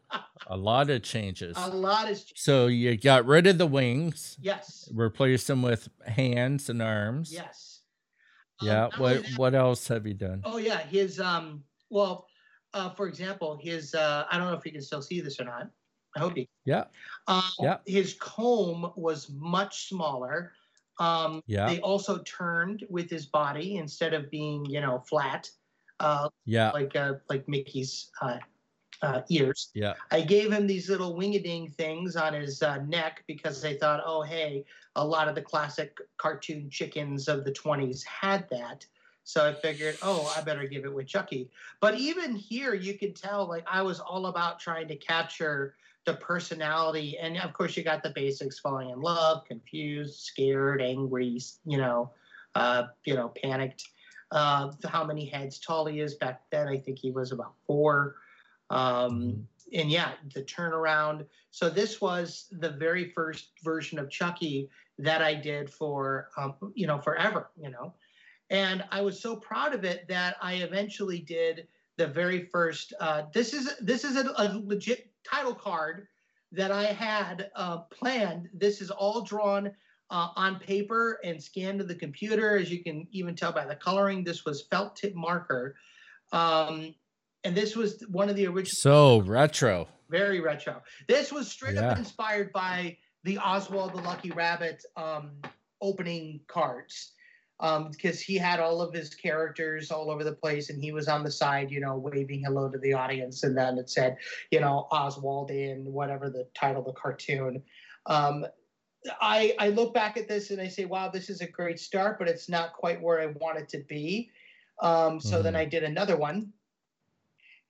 [0.47, 1.55] a lot of changes.
[1.57, 2.33] a lot changed.
[2.35, 4.89] So you got rid of the wings, Yes.
[4.93, 7.31] replaced them with hands and arms.
[7.33, 7.81] Yes.
[8.61, 8.83] Um, Yeah.
[8.85, 10.41] only What that- what else have you done?
[10.43, 11.63] Oh yeah, his um.
[11.89, 12.27] Well,
[12.73, 15.45] uh, for example, his uh, I don't know if you can still see this or
[15.45, 15.69] not.
[16.15, 16.45] I hope you.
[16.65, 16.85] Yeah.
[17.27, 17.77] Uh, Yeah.
[17.85, 20.53] His comb was much smaller.
[20.99, 21.67] Um, Yeah.
[21.67, 25.49] They also turned with his body instead of being, you know, flat,
[25.99, 26.71] uh, Yeah.
[26.71, 28.37] like uh, like Mickey's uh,
[29.01, 29.69] uh, ears.
[29.73, 29.93] Yeah.
[30.11, 34.21] I gave him these little wing-a-ding things on his uh, neck because I thought, oh,
[34.21, 38.85] hey, a lot of the classic cartoon chickens of the 20s had that.
[39.23, 41.49] So I figured, oh, I better give it with Chucky.
[41.81, 46.15] But even here, you can tell, like, I was all about trying to capture the
[46.15, 47.17] personality.
[47.19, 52.11] And of course, you got the basics falling in love, confused, scared, angry, you know,
[52.55, 53.83] uh, you know, panicked.
[54.31, 56.67] Uh, how many heads tall he is back then?
[56.67, 58.15] I think he was about four.
[58.69, 61.25] Um, and yeah, the turnaround.
[61.51, 66.87] So this was the very first version of Chucky that I did for um, you
[66.87, 67.93] know forever, you know,
[68.49, 72.93] and I was so proud of it that I eventually did the very first.
[72.99, 76.07] Uh, this is this is a, a legit title card
[76.51, 78.49] that I had uh, planned.
[78.53, 79.71] This is all drawn
[80.09, 82.57] uh, on paper and scanned to the computer.
[82.57, 85.75] As you can even tell by the coloring, this was felt tip marker.
[86.31, 86.93] Um,
[87.43, 88.71] and this was one of the original.
[88.81, 89.87] So retro.
[90.09, 90.81] Very retro.
[91.07, 91.91] This was straight Yeah.
[91.91, 95.31] up inspired by the Oswald the Lucky Rabbit um,
[95.81, 97.13] opening cards.
[97.61, 101.09] Um, because he had all of his characters all over the place, and he was
[101.09, 104.15] on the side, you know, waving hello to the audience, and then it said,
[104.49, 107.61] you know, Oswald in whatever the title of the cartoon.
[108.05, 108.45] Um,
[109.21, 112.19] I I look back at this and I say, wow, this is a great start,
[112.19, 114.31] but it's not quite where I want it to be.
[114.81, 115.57] Um, so then Mhm.
[115.57, 116.53] I did another one,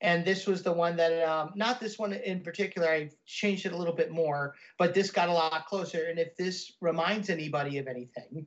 [0.01, 2.87] and this was the one that um, not this one in particular.
[2.87, 6.05] I changed it a little bit more, but this got a lot closer.
[6.05, 8.45] And if this reminds anybody of anything,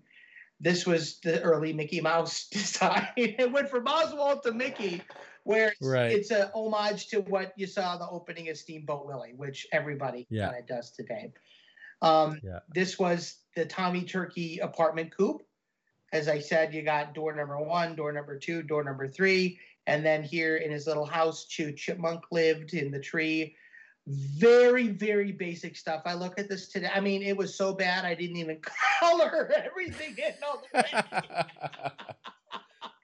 [0.61, 3.09] this was the early Mickey Mouse design.
[3.17, 5.03] it went from Oswald to Mickey,
[5.45, 6.13] where it's, Right.
[6.13, 10.27] it's a homage to what you saw in the opening of Steamboat Willie, which everybody
[10.31, 10.51] Yeah.
[10.51, 11.33] kind of does today.
[12.03, 12.59] Um, Yeah.
[12.75, 15.43] This was the Tommy Turkey apartment coupe.
[16.13, 20.05] As I said, you got door number one, door number two, door number three, and
[20.05, 23.57] then here in his little house, Chew Chipmunk lived in the tree.
[24.07, 26.03] Very, very basic stuff.
[26.05, 26.91] I look at this today.
[26.93, 28.59] I mean, it was so bad I didn't even
[29.01, 31.09] color everything in already.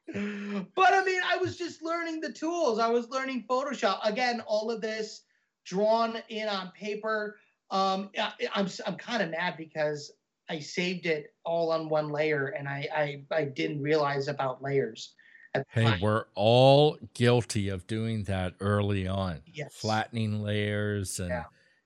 [0.74, 2.78] but I mean, I was just learning the tools.
[2.78, 4.00] I was learning Photoshop.
[4.04, 5.22] Again, all of this
[5.64, 7.36] drawn in on paper.
[7.70, 10.12] Um, I- I'm I'm kind of mad because
[10.48, 15.14] I saved it all on one layer, and I I, I didn't realize about layers.
[15.54, 16.00] at hey, time.
[16.00, 19.42] we're all guilty of doing that early on.
[19.46, 19.74] Yes.
[19.74, 21.44] Flattening layers and Yeah.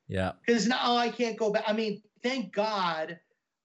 [0.08, 0.32] yeah.
[0.46, 1.64] because now I can't go back.
[1.66, 3.18] I mean, thank God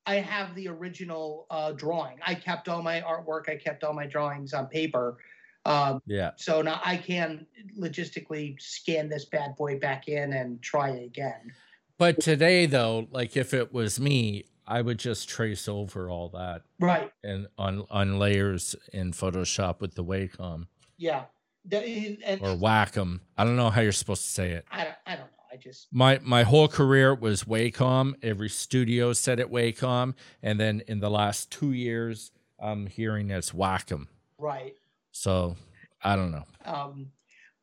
[0.05, 2.17] I have the original uh, drawing.
[2.25, 3.49] I kept all my artwork.
[3.49, 5.17] I kept all my drawings on paper.
[5.65, 6.31] Um, Yeah.
[6.37, 7.45] so now I can
[7.77, 11.51] logistically scan this bad boy back in and try again.
[11.97, 16.63] But today though, like if it was me, I would just trace over all that
[16.79, 17.11] Right.
[17.23, 21.25] and on on layers in Photoshop with the Wacom Yeah.
[21.65, 23.21] The- and or Wacom.
[23.37, 24.65] I don't know how you're supposed to say it.
[24.71, 25.31] I don't, I don't know.
[25.51, 28.13] I just My my whole career was Wacom.
[28.21, 33.51] Every studio said it Wacom, and then in the last two years, I'm hearing it's
[33.51, 34.07] Wacom.
[34.37, 34.75] right.
[35.11, 35.55] So
[36.03, 36.43] I don't know.
[36.65, 37.11] Um,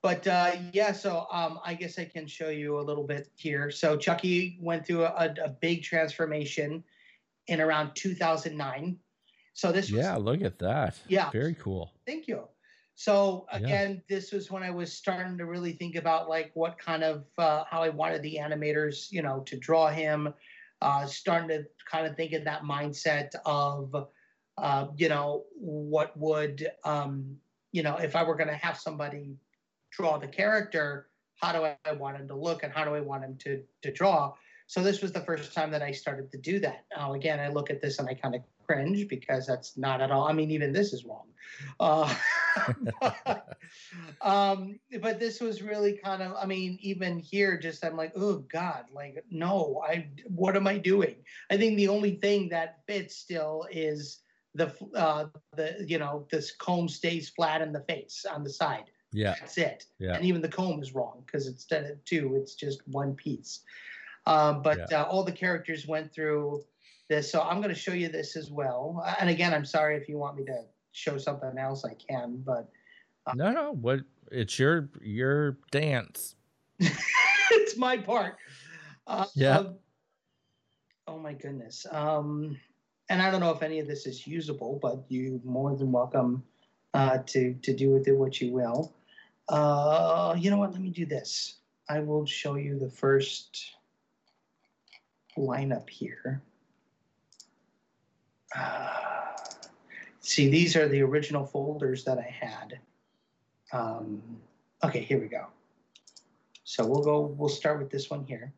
[0.05, 3.71] but uh, yeah, so um, I guess I can show you a little bit here.
[3.71, 6.85] So Chucky went through a, a big transformation
[7.47, 8.99] in around 2009.
[9.55, 11.01] So this was Yeah, look at that.
[11.09, 11.31] Yeah.
[11.31, 11.91] very cool.
[12.07, 12.47] Thank you.
[12.97, 13.61] So Yeah.
[13.61, 17.25] again, this was when I was starting to really think about like what kind of
[17.39, 20.35] uh, how I wanted the animators, you know, to draw him.
[20.83, 23.95] Uh, starting to kind of think in that mindset of,
[24.59, 27.39] uh, you know, what would, um,
[27.73, 29.39] you know, if I were going to have somebody
[29.97, 31.09] draw the character,
[31.41, 33.93] how do I want him to look and how do I want him to to
[33.93, 34.35] draw?
[34.67, 36.85] So this was the first time that I started to do that.
[36.97, 40.11] Now again, I look at this and I kind of cringe because that's not at
[40.11, 40.27] all.
[40.27, 41.27] I mean, even this is wrong.
[41.79, 42.15] Uh,
[44.23, 46.33] um, but this was really kind of.
[46.41, 50.09] I mean, even here, just I'm like, oh God, like no, I.
[50.27, 51.17] What am I doing?
[51.51, 54.21] I think the only thing that fits still is
[54.55, 55.27] the uh,
[55.57, 58.85] the you know this comb stays flat in the face on the side.
[59.15, 59.87] Yeah, That's it.
[59.99, 60.15] Yeah.
[60.17, 63.61] And even the comb is wrong because instead of two, it's just one piece.
[64.27, 66.65] Um, but uh, all the characters went through
[67.09, 67.31] this.
[67.31, 69.03] So I'm going to show you this as well.
[69.05, 72.43] Uh, And again, I'm sorry if you want me to show something else, I can.
[72.45, 72.69] But
[73.35, 73.73] no, no.
[73.73, 74.01] What?
[74.33, 76.35] It's your your dance.
[76.81, 78.37] it's my part.
[79.07, 79.59] Uh, Yeah.
[79.59, 79.77] um,
[81.07, 81.87] oh my goodness.
[81.91, 82.59] Um,
[83.11, 86.43] and I don't know if any of this is usable, but you more than welcome
[86.95, 88.94] uh, to to do with it what you will.
[89.49, 90.73] Uh, you know what?
[90.73, 91.57] Let me do this.
[91.89, 93.75] I will show you the first
[95.37, 96.43] lineup here.
[98.57, 99.35] Uh,
[100.21, 102.79] see, these are the original folders that I had.
[103.73, 104.23] Um,
[104.83, 105.47] okay, here we go.
[106.65, 108.53] So we'll go, we'll start with this one here.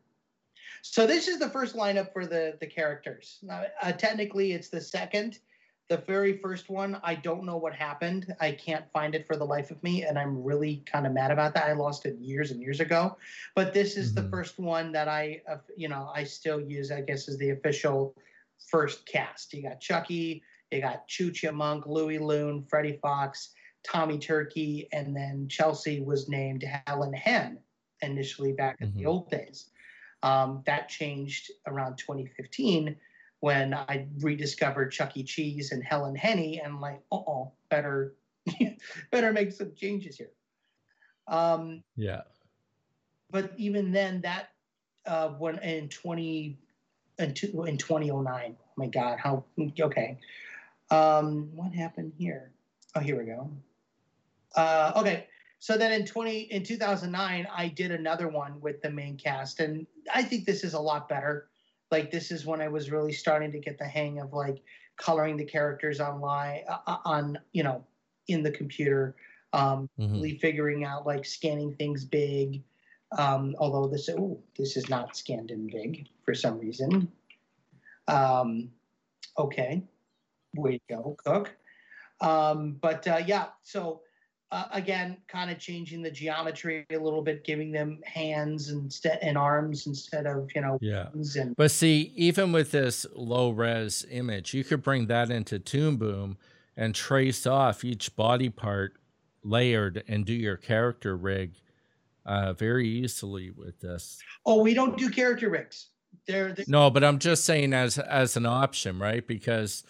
[0.81, 3.39] So this is the first lineup for the, the characters.
[3.41, 5.39] Now, uh, technically, it's the second.
[5.89, 8.35] The very first one, I don't know what happened.
[8.41, 11.31] I can't find it for the life of me, and I'm really kind of mad
[11.31, 11.69] about that.
[11.69, 13.17] I lost it years and years ago.
[13.55, 14.29] But this is the Mhm.
[14.29, 18.17] first one that I, uh, you know, I still use, I guess, as the official
[18.69, 19.53] first cast.
[19.53, 25.47] You got Chucky, you got Choo Chipmunk, Louie Loon, Freddie Fox, Tommy Turkey, and then
[25.47, 27.59] Chelsea was named Helen Hen.
[28.03, 29.07] initially back in the Mhm.
[29.07, 29.71] old days.
[30.21, 32.95] Um, that changed around 2015
[33.39, 35.23] when I rediscovered Chuck E.
[35.23, 38.15] Cheese and Helen Henny, and like, oh, better,
[39.11, 40.31] better make some changes here.
[41.27, 42.21] Um, Yeah.
[43.31, 44.49] but even then, that
[45.05, 46.57] uh, when in 20
[47.19, 49.43] in, two, in 2009, oh my God, how
[49.79, 50.19] okay.
[50.89, 52.51] Um, what happened here?
[52.95, 53.51] Oh, here we go.
[54.55, 55.27] Uh, okay,
[55.59, 59.85] so then in 20 in 2009, I did another one with the main cast, and
[60.13, 61.49] I think this is a lot better.
[61.91, 64.63] Like this is when I was really starting to get the hang of like
[64.97, 67.83] coloring the characters online uh, on you know
[68.27, 69.15] in the computer,
[69.53, 70.13] um, Mhm.
[70.13, 72.63] really figuring out like scanning things big.
[73.17, 77.09] Um, although this oh this is not scanned in big for some reason.
[78.09, 78.71] Um,
[79.37, 79.81] okay,
[80.55, 81.55] way to go, Cook.
[82.19, 84.01] Um, but uh, yeah, so
[84.51, 89.37] uh, again, kind of changing the geometry a little bit, giving them hands instead and
[89.37, 91.07] arms instead of you know Yeah.
[91.13, 95.97] and But see, even with this low res image, you could bring that into Toon
[95.97, 96.37] Boom
[96.75, 98.93] and trace off each body part
[99.43, 101.53] layered and do your character rig
[102.25, 104.19] uh, very easily with this.
[104.45, 105.87] oh, we don't do character rigs.
[106.25, 109.25] They're, they're No, but I'm just saying as as an option, right?
[109.25, 109.83] Because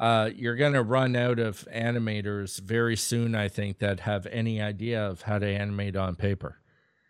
[0.00, 4.60] uh, you're going to run out of animators very soon, I think, that have any
[4.60, 6.58] idea of how to animate on paper.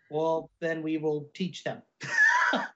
[0.09, 1.81] well, then we will teach them.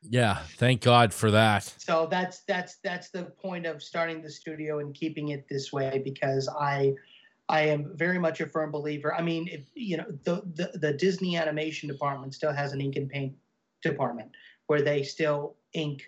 [0.10, 1.64] Yeah, thank God for that.
[1.64, 6.02] so that's that's that's the point of starting the studio and keeping it this way
[6.04, 6.94] because i
[7.50, 10.94] i am very much a firm believer i mean if, you know the, the the
[10.94, 13.34] disney animation department still has an ink and paint
[13.84, 14.32] department
[14.68, 16.04] where they still ink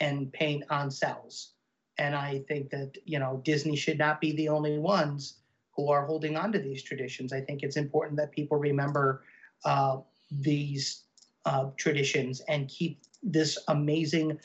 [0.00, 1.50] and paint on cels
[1.98, 5.38] and i think that you know disney should not be the only ones
[5.76, 9.24] who are holding on to these traditions i think it's important that people remember
[9.64, 9.98] uh,
[10.30, 11.04] these
[11.46, 14.38] uh, traditions and keep this amazing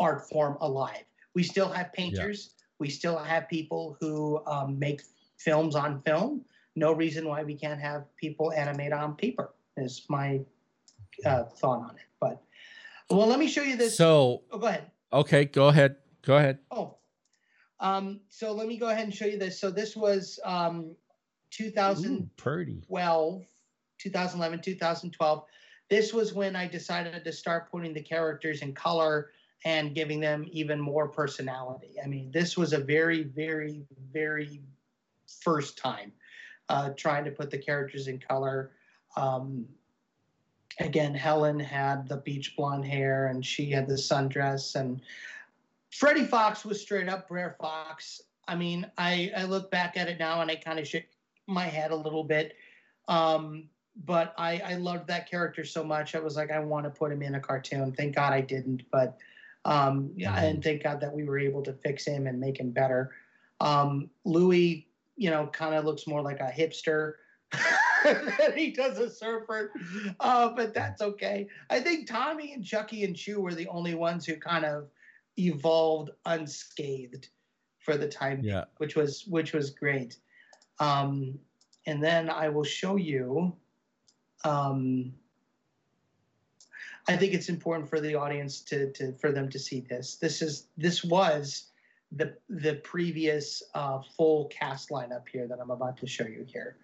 [0.00, 1.04] art form alive.
[1.34, 2.54] We still have painters.
[2.78, 5.02] We still have people who um, make
[5.38, 6.44] films on film.
[6.76, 9.54] No reason why we can't have people animate on paper.
[9.76, 10.40] Is my
[11.24, 12.02] uh, thought on it.
[12.20, 12.42] But
[13.10, 13.96] well, let me show you this.
[13.96, 14.90] So, oh, go ahead.
[15.12, 15.96] okay, go ahead.
[16.28, 16.58] Go ahead.
[16.70, 16.98] Oh,
[17.80, 19.58] um, so let me go ahead and show you this.
[19.58, 20.94] So this was um,
[21.52, 22.04] 2000.
[22.04, 23.44] Ooh, 2012,
[23.96, 25.44] 2011, 2012.
[25.88, 29.30] This was when I decided to start putting the characters in color
[29.64, 31.94] and giving them even more personality.
[32.04, 34.60] I mean, this was a very, very, very
[35.40, 36.12] first time
[36.68, 38.72] uh, trying to put the characters in color.
[39.16, 39.64] Um,
[40.78, 45.00] again, Helen had the beach blonde hair and she had the sundress, and
[45.90, 48.20] Freddie Fox was straight up Brer Fox.
[48.46, 51.10] I mean, I, I look back at it now and I kind of shake
[51.46, 52.54] my head a little bit.
[53.08, 53.68] Um,
[54.04, 56.14] but I, I loved that character so much.
[56.14, 57.92] I was like, I want to put him in a cartoon.
[57.92, 59.18] Thank God I didn't, but
[59.64, 62.70] um, yeah, and thank God that we were able to fix him and make him
[62.70, 63.12] better.
[63.60, 64.86] Um, Louis,
[65.16, 67.14] you know, kind of looks more like a hipster.
[68.04, 69.72] than he does a surfer,
[70.20, 71.48] uh, but that's okay.
[71.70, 74.88] I think Tommy and Chucky and Chew were the only ones who kind of
[75.38, 77.28] evolved unscathed
[77.78, 78.64] for the time, Yeah.
[78.78, 80.18] which was which was great.
[80.80, 81.38] Um,
[81.86, 83.54] and then I will show you.
[84.44, 85.14] Um,
[87.08, 90.16] I think it's important for the audience to, to for them to see this.
[90.16, 91.70] This is this was
[92.12, 96.76] the the previous uh, full cast lineup here that I'm about to show you here.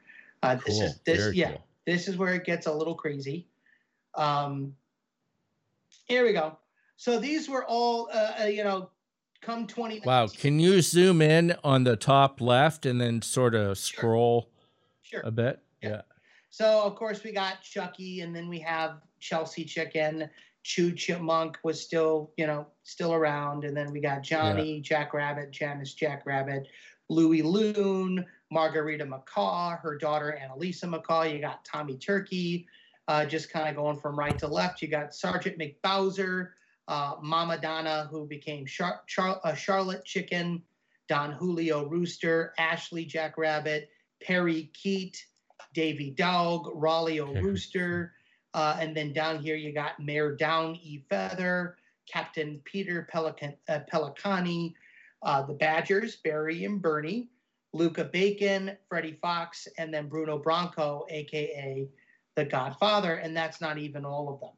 [0.43, 1.65] Uh, this is this Very yeah cool.
[1.87, 3.47] this is where it gets a little crazy.
[4.15, 4.75] Um,
[6.07, 6.59] here we go.
[6.97, 8.91] So these were all uh, uh, you know
[9.43, 10.27] come 20 Wow.
[10.27, 14.49] Can you zoom in on the top left and then sort of scroll
[15.03, 15.61] sure a bit?
[15.83, 15.89] Yeah.
[15.89, 16.03] Yeah.
[16.51, 20.31] So of course we got Chucky, and then we have Chelsea Chicken.
[20.63, 25.51] Chew Chipmunk was still, you know, still around, and then we got Johnny Jack Rabbit,
[25.51, 26.69] Janice Jack Rabbit,
[27.11, 31.31] Louie Loon, Margarita McCaw, her daughter Annalisa McCaw.
[31.31, 32.67] You got Tommy Turkey,
[33.09, 34.81] uh, just kind of going from right to left.
[34.81, 36.51] You got Sergeant McBowser,
[36.89, 40.63] uh, Mama Donna, who became Char- Char- uh, Charlotte Chicken,
[41.09, 43.91] Don Julio Rooster, Ashley Jack Rabbit,
[44.23, 45.25] Perry Keat,
[45.75, 47.21] Davy Dog, Raleigh.
[47.21, 48.13] Rooster,
[48.55, 51.05] uh, and then down here you got Mayor Down E.
[51.11, 51.77] Feather,
[52.11, 54.75] Captain Peter Pelican, uh, Pelicani,
[55.23, 57.29] uh, the Badgers, Barry and Bernie,
[57.73, 61.89] Luca Bacon, Freddie Fox, and then Bruno Bronco, aka
[62.37, 64.51] the Godfather, and that's not even all of them.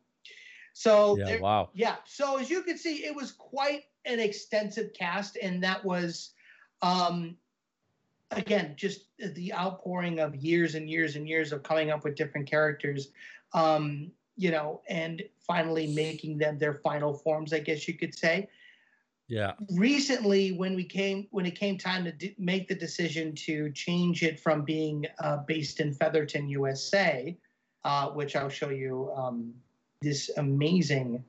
[0.77, 1.25] So Yeah.
[1.25, 1.71] there- Wow.
[1.73, 1.97] yeah.
[2.05, 6.35] So as you can see, it was quite an extensive cast, and that was,
[6.83, 7.39] um,
[8.31, 12.47] again, just the outpouring of years and years and years of coming up with different
[12.47, 13.11] characters.
[13.55, 18.51] Um, you know, and finally making them their final forms, I guess you could say.
[19.29, 19.55] Yeah.
[19.71, 24.23] Recently, when we came when it came time to d- make the decision to change
[24.23, 27.35] it from being uh, based in Featherton, USA,
[27.85, 29.55] uh, which I'll show you um,
[30.07, 31.25] this amazing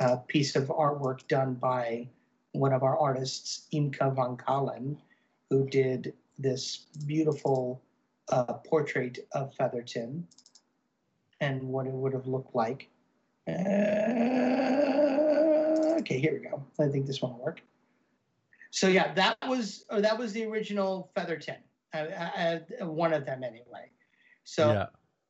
[0.00, 2.08] uh, piece of artwork done by
[2.52, 4.96] one of our artists, Imka van Kalen,
[5.48, 7.80] who did this beautiful
[8.30, 10.26] uh, portrait of Featherton
[11.40, 12.88] and what it would have looked like.
[13.48, 13.52] Uh,
[16.00, 16.64] okay, here we go.
[16.80, 17.60] I think this one will work.
[18.70, 21.58] So yeah, that was uh, that was the original Featherton,
[21.94, 23.90] uh, uh, uh, one of them anyway.
[24.44, 24.86] So yeah.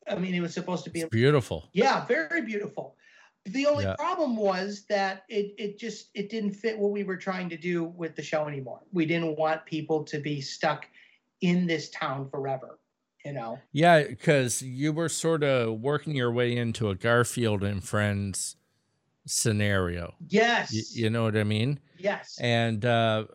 [0.08, 1.68] I mean, it was supposed to be It's beautiful.
[1.72, 2.96] yeah, very beautiful.
[3.44, 3.94] The only Yeah.
[3.96, 7.84] problem was that it it just it didn't fit what we were trying to do
[7.84, 8.80] with the show anymore.
[8.92, 10.86] We didn't want people to be stuck
[11.40, 12.80] in this town forever,
[13.24, 13.58] you know.
[13.72, 18.56] Yeah, because you were sort of working your way into a Garfield and Friends
[19.26, 20.14] scenario.
[20.28, 20.72] Yes.
[20.72, 21.78] Y- you know what I mean?
[21.98, 22.38] yes.
[22.40, 23.26] And uh,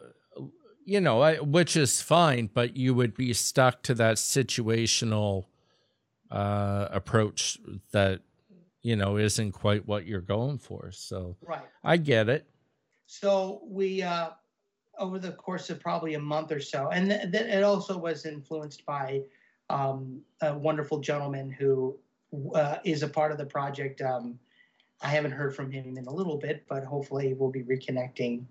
[0.83, 5.45] you know, I, which is fine, but you would be stuck to that situational
[6.31, 7.59] uh, approach
[7.91, 8.21] that
[8.81, 10.91] you know isn't quite what you're going for.
[10.91, 11.61] So right.
[11.83, 12.47] I get it.
[13.05, 14.31] So we uh
[14.97, 18.25] over the course of probably a month or so, and th- th- it also was
[18.25, 19.21] influenced by
[19.69, 21.97] um, a wonderful gentleman who
[22.53, 24.01] uh, is a part of the project.
[24.01, 24.37] Um,
[25.01, 28.45] I haven't heard from him in a little bit, but hopefully we'll be reconnecting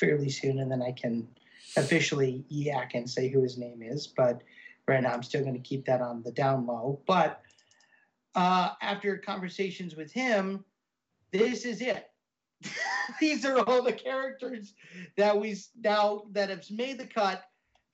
[0.00, 1.28] fairly soon, and then I can
[1.76, 4.06] officially yak and say who his name is.
[4.06, 4.42] But
[4.88, 7.00] right now, I'm still going to keep that on the down low.
[7.06, 7.42] But
[8.34, 10.64] uh, after conversations with him,
[11.32, 12.10] this is it.
[13.20, 14.74] These are all the characters
[15.16, 17.44] that we now that have made the cut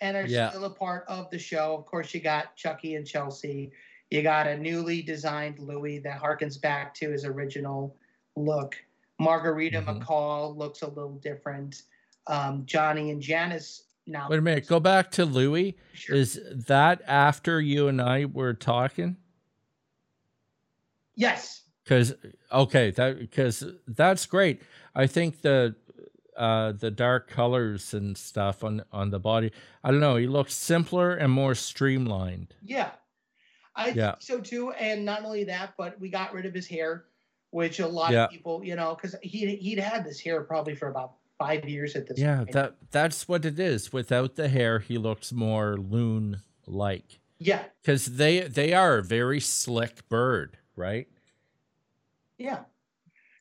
[0.00, 0.50] and are Yeah.
[0.50, 1.76] still a part of the show.
[1.76, 3.72] Of course, you got Chucky and Chelsea.
[4.10, 7.96] You got a newly designed Louis that harkens back to his original
[8.36, 8.76] look.
[9.18, 10.02] Margarita Mhm.
[10.02, 11.82] McCall looks a little different.
[12.26, 14.28] Um, Johnny and Janice now.
[14.28, 14.66] Wait a minute.
[14.66, 15.76] Go back to Louis.
[15.94, 16.16] Sure.
[16.16, 19.16] Is that after you and I were talking?
[21.14, 21.60] yes.
[21.84, 22.14] Because
[22.52, 24.62] okay, that because that's great.
[24.94, 25.74] I think the
[26.36, 29.50] uh the dark colors and stuff on on the body.
[29.82, 30.16] I don't know.
[30.16, 32.54] He looks simpler and more streamlined.
[32.62, 32.92] Yeah.
[33.74, 34.12] I Yeah.
[34.12, 34.70] think so too.
[34.72, 37.06] And not only that, but we got rid of his hair,
[37.50, 38.24] which a lot Yeah.
[38.26, 41.96] of people, you know, because he he'd had this hair probably for about five years
[41.96, 42.52] at this Yeah, point.
[42.52, 43.92] that that's what it is.
[43.92, 47.20] Without the hair, he looks more loon like.
[47.38, 51.08] yeah, Because they they are a very slick bird, right?
[52.38, 52.64] yeah.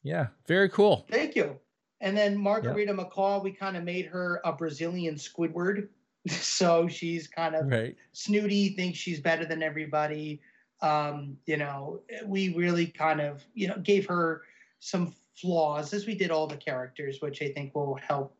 [0.03, 1.05] Yeah, very cool.
[1.11, 1.59] Thank you.
[1.99, 5.89] And then Margarita McCall, we kind of made her a Brazilian Squidward.
[6.27, 7.95] so she's kind of Right.
[8.11, 10.41] snooty, thinks she's better than everybody.
[10.81, 14.41] Um, you know, we really kind of, you know, gave her
[14.79, 18.35] some flaws as we did all the characters, which I think will help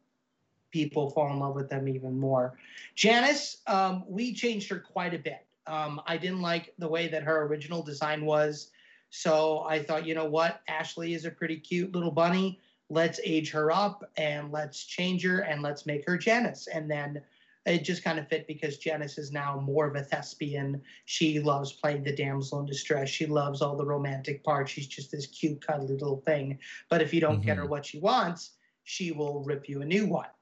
[0.72, 2.58] people fall in love with them even more.
[2.96, 5.46] Janice, um, we changed her quite a bit.
[5.68, 8.72] Um, I didn't like the way that her original design was.
[9.10, 10.62] So I thought, you know what?
[10.68, 12.60] Ashley is a pretty cute little bunny.
[12.90, 16.68] Let's age her up and let's change her and let's make her Janice.
[16.68, 17.22] And then
[17.66, 20.82] it just kind of fit because Janice is now more of a thespian.
[21.06, 23.10] She loves playing the damsel in distress.
[23.10, 24.72] She loves all the romantic parts.
[24.72, 26.58] She's just this cute, cuddly little thing.
[26.90, 27.72] But if you don't get her mm-hmm.
[27.72, 28.52] what she wants,
[28.84, 30.30] she will rip you a new one.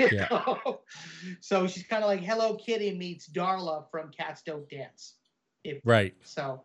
[0.00, 0.26] Yeah.
[0.30, 0.80] know?
[1.40, 5.16] So she's kind of like Hello Kitty meets Darla from Cats Don't Dance.
[5.64, 6.14] If Right.
[6.22, 6.64] so,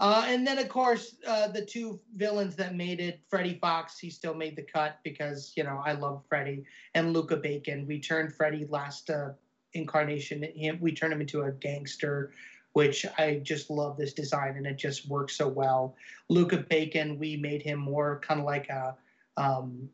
[0.00, 4.10] uh, and then of course uh, the two villains that made it, Freddie Fox, he
[4.10, 7.86] still made the cut because you know I love Freddie and Luca Bacon.
[7.86, 9.30] We turned Freddie last uh,
[9.74, 10.42] incarnation.
[10.42, 12.32] Him, we turned him into a gangster,
[12.72, 15.96] which I just love this design and it just works so well.
[16.28, 18.96] Luca Bacon, we made him more kind of like a,
[19.36, 19.88] um,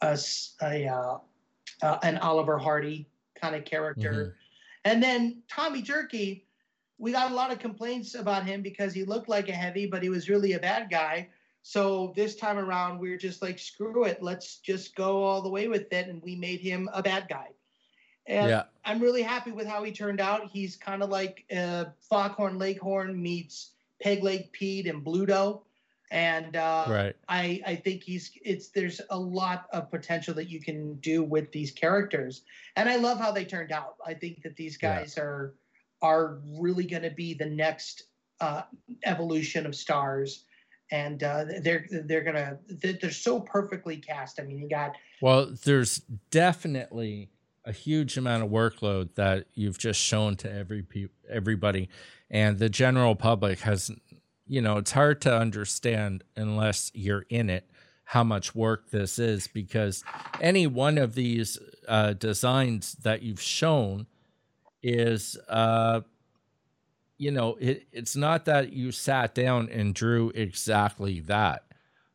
[0.00, 0.18] a,
[0.62, 1.18] a, uh,
[1.82, 3.06] uh, an Oliver Hardy
[3.40, 4.36] kind of character.
[4.84, 6.46] And then Tommy Jerky,
[7.00, 10.02] we got a lot of complaints about him because he looked like a heavy, but
[10.02, 11.28] he was really a bad guy.
[11.62, 15.50] So this time around, we were just like, screw it, let's just go all the
[15.50, 17.48] way with it, and we made him a bad guy.
[18.26, 18.64] And Yeah.
[18.84, 20.50] I'm really happy with how he turned out.
[20.50, 23.72] He's kind of like uh, Foghorn Leghorn meets
[24.02, 25.62] Peg Leg Pete and Bluto,
[26.10, 27.16] and uh, Right.
[27.28, 31.52] I I think he's it's there's a lot of potential that you can do with
[31.52, 32.42] these characters,
[32.76, 33.96] and I love how they turned out.
[34.06, 35.00] I think that these Yeah.
[35.00, 35.54] guys are
[36.02, 38.04] are really going to be the next
[38.40, 38.62] uh,
[39.04, 40.44] evolution of stars,
[40.90, 44.40] and uh, they're they're gonna they're, they're so perfectly cast.
[44.40, 45.98] I mean, you got Well, there's
[46.30, 47.28] definitely
[47.64, 51.90] a huge amount of workload that you've just shown to every pe- everybody,
[52.30, 53.90] and the general public has
[54.50, 57.70] you know, it's hard to understand unless you're in it
[58.02, 59.46] how much work this is.
[59.46, 60.02] Because
[60.40, 64.08] any one of these uh, designs that you've shown
[64.82, 66.00] is, uh,
[67.18, 71.64] you know, it, it's not that you sat down and drew exactly that.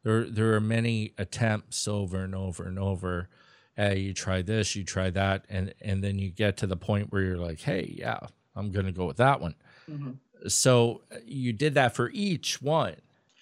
[0.04, 3.30] There, there are many attempts over and over and over.
[3.76, 7.12] Hey, you try this, you try that, and and then you get to the point
[7.12, 8.20] where you're like, hey, yeah,
[8.56, 9.56] I'm gonna go with that one.
[9.90, 10.48] Mm-hmm.
[10.48, 12.96] So uh, you did that for each one,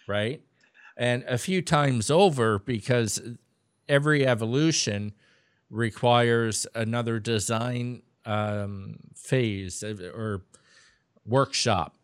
[0.08, 0.42] right?
[0.98, 3.22] And a few times over because
[3.88, 5.14] every evolution
[5.70, 10.42] requires another design um, phase or
[11.26, 11.96] workshop.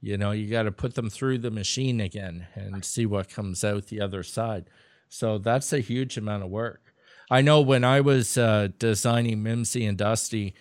[0.00, 3.64] You know, you got to put them through the machine again and see what comes
[3.64, 4.70] out the other side.
[5.08, 6.94] So that's a huge amount of work.
[7.30, 10.54] I know when I was uh, designing Mimsy and Dusty,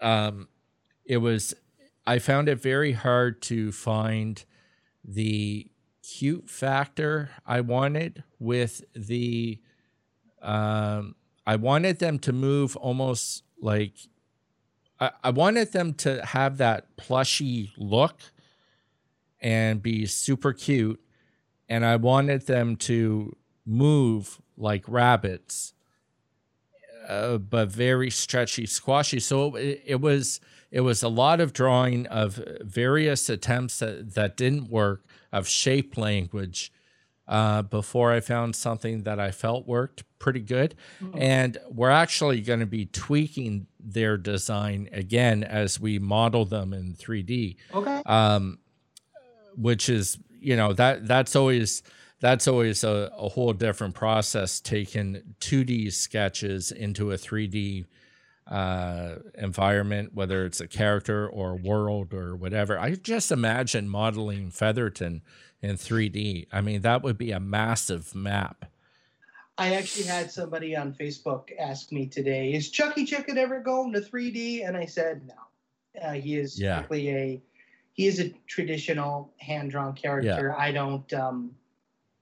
[0.00, 0.48] um,
[1.04, 1.54] it was
[2.06, 4.44] I found it very hard to find
[5.04, 5.68] the
[6.02, 9.60] cute factor I wanted with the
[10.42, 13.94] um, I wanted them to move almost like
[14.98, 18.20] I, I wanted them to have that plushy look
[19.40, 21.00] and be super cute
[21.68, 25.74] and I wanted them to move like rabbits
[27.08, 29.20] uh, but very stretchy, squashy.
[29.20, 30.40] So it, it, was
[30.70, 35.96] it was a lot of drawing of various attempts that, that didn't work of shape
[35.96, 36.72] language
[37.28, 40.74] uh, before I found something that I felt worked pretty good.
[41.02, 41.18] Mm-hmm.
[41.20, 46.94] And we're actually going to be tweaking their design again as we model them in
[46.94, 47.56] 3D.
[47.74, 48.02] Okay.
[48.06, 48.58] Um,
[49.56, 51.82] which is you know that that's always
[52.20, 57.84] that's always a, a whole different process taking 2D sketches into a 3D
[58.46, 62.78] uh, environment, whether it's a character or world or whatever.
[62.78, 65.22] I just imagine modeling Featherton
[65.62, 66.46] in 3D.
[66.52, 68.66] I mean, that would be a massive map.
[69.58, 74.00] I actually had somebody on Facebook ask me today, "Is Chucky Chicken ever going to
[74.00, 75.34] 3D?" And I said, "No.
[76.02, 76.76] Uh, he is yeah.
[76.76, 77.42] strictly a
[77.94, 80.54] he is a traditional hand drawn character.
[80.54, 80.62] Yeah.
[80.62, 81.52] I don't um,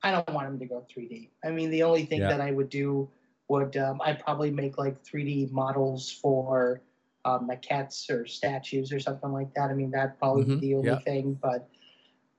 [0.02, 1.30] I don't want him to go 3D.
[1.44, 2.28] I mean, the only thing yeah.
[2.28, 3.08] that I would do
[3.48, 6.80] would um, I'd probably make like 3D models for
[7.24, 9.70] um, maquettes or statues or something like that.
[9.70, 10.58] I mean, that'd probably mm-hmm.
[10.58, 10.98] be the only yeah.
[11.00, 11.38] thing.
[11.42, 11.68] But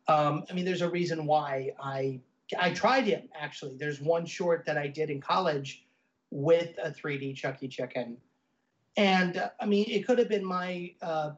[0.08, 2.20] um, I mean, there's a reason why I
[2.60, 3.76] I tried him actually.
[3.78, 5.86] There's one short that I did in college
[6.32, 8.18] with a 3D Chucky Chicken.
[8.98, 11.32] And uh, I mean, it could have been my uh,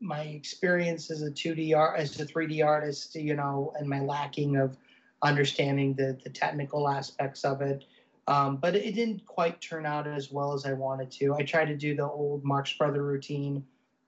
[0.00, 4.56] my experience as a 2D art, as a 3D artist, you know, and my lacking
[4.56, 4.76] of
[5.22, 7.84] understanding the, the technical aspects of it.
[8.28, 11.34] Um, but it didn't quite turn out as well as I wanted to.
[11.34, 13.64] I tried to do the old Marx Brother routine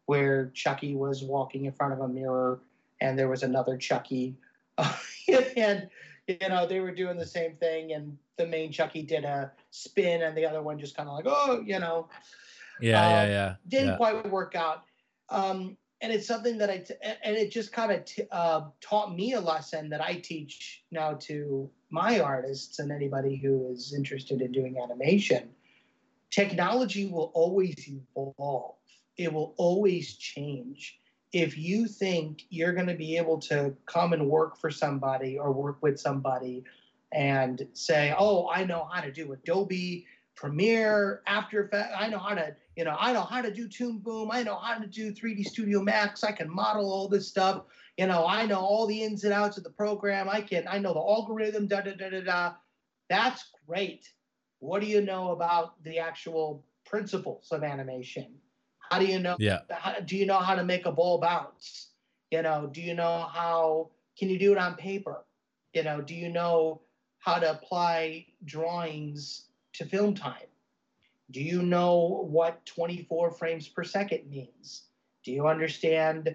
[0.07, 2.61] where Chucky was walking in front of a mirror
[3.01, 4.37] and there was another Chucky.
[5.57, 5.89] and,
[6.27, 7.93] you know, they were doing the same thing.
[7.93, 11.27] And the main Chucky did a spin and the other one just kind of like,
[11.27, 12.09] oh, you know.
[12.81, 13.55] Yeah, um, yeah, yeah.
[13.67, 13.97] Didn't yeah.
[13.97, 14.85] quite work out.
[15.31, 19.15] Um, and it's something that I t- and it just kind of t- uh, taught
[19.15, 24.41] me a lesson that I teach now to my artists and anybody who is interested
[24.41, 25.51] in doing animation.
[26.31, 28.77] Technology will always evolve.
[29.17, 31.01] It will always change.
[31.33, 35.53] If you think you're going to be able to come and work for somebody or
[35.53, 36.65] work with somebody
[37.13, 40.07] and say, "Oh, I know how to do Adobe
[40.39, 41.93] Premiere, After Effects.
[41.99, 44.31] I know how to, you know, I know how to do Toon Boom.
[44.31, 46.23] I know how to do 3D Studio Max.
[46.23, 47.65] I can model all this stuff.
[47.97, 50.29] You know, I know all the ins and outs of the program.
[50.29, 51.67] I can, I know the algorithm.
[51.67, 52.53] Da da da da da.
[53.11, 54.09] That's great.
[54.61, 58.37] What do you know about the actual principles of animation?
[58.91, 59.37] How do you know?
[59.39, 59.61] Yeah.
[59.71, 61.89] How, do you know how to make a ball bounce?
[62.31, 63.91] You know, do you know how?
[64.19, 65.25] Can you do it on paper?
[65.75, 66.83] You know, do you know
[67.19, 70.49] how to apply drawings to film time?
[71.31, 74.85] Do you know what 24 frames per second means?
[75.25, 76.35] Do you understand,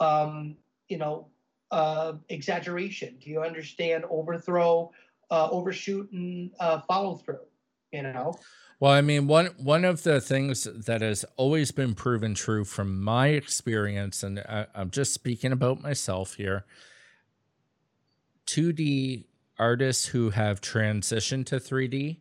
[0.00, 0.56] um,
[0.88, 1.28] you know,
[1.70, 3.16] uh, exaggeration?
[3.20, 4.90] Do you understand overthrow,
[5.30, 7.44] uh, overshoot, and uh, follow through?
[7.92, 8.34] You know.
[8.80, 13.02] Well, I mean, one one of the things that has always been proven true from
[13.02, 16.64] my experience, and I, I'm just speaking about myself here.
[18.46, 19.24] 2D
[19.58, 22.20] artists who have transitioned to 3D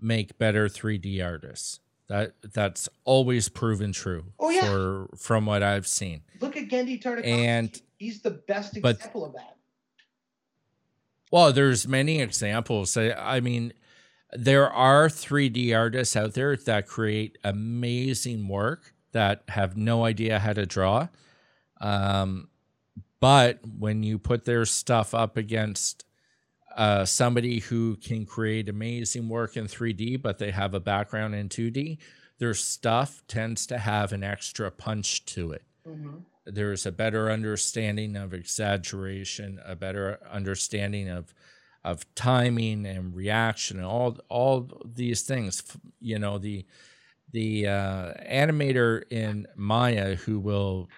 [0.00, 1.78] make better 3D artists.
[2.08, 4.24] That that's always proven true.
[4.40, 4.62] Oh yeah.
[4.62, 6.22] For from what I've seen.
[6.40, 7.24] Look at Genndy Tartakovsky.
[7.24, 9.56] And he's the best example but, of that.
[11.30, 12.96] Well, there's many examples.
[12.96, 13.72] I, I mean,
[14.34, 20.52] there are 3D artists out there that create amazing work that have no idea how
[20.52, 21.08] to draw.
[21.80, 22.48] Um,
[23.20, 26.04] but when you put their stuff up against
[26.76, 31.48] uh, somebody who can create amazing work in 3D, but they have a background in
[31.48, 31.98] 2D,
[32.38, 35.62] their stuff tends to have an extra punch to it.
[35.88, 36.16] Mm-hmm.
[36.46, 41.32] There's a better understanding of exaggeration, a better understanding of
[41.84, 45.62] of timing and reaction, and all all these things.
[46.00, 46.64] You know, the
[47.32, 50.88] the uh, animator in Maya who will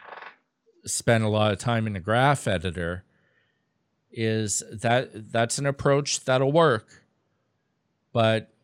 [0.85, 3.05] spend a lot of time in the graph editor
[4.13, 7.03] is that that's an approach that'll work
[8.13, 8.55] but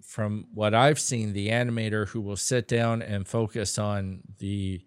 [0.00, 4.80] from what i've seen the animator who will sit down and focus on the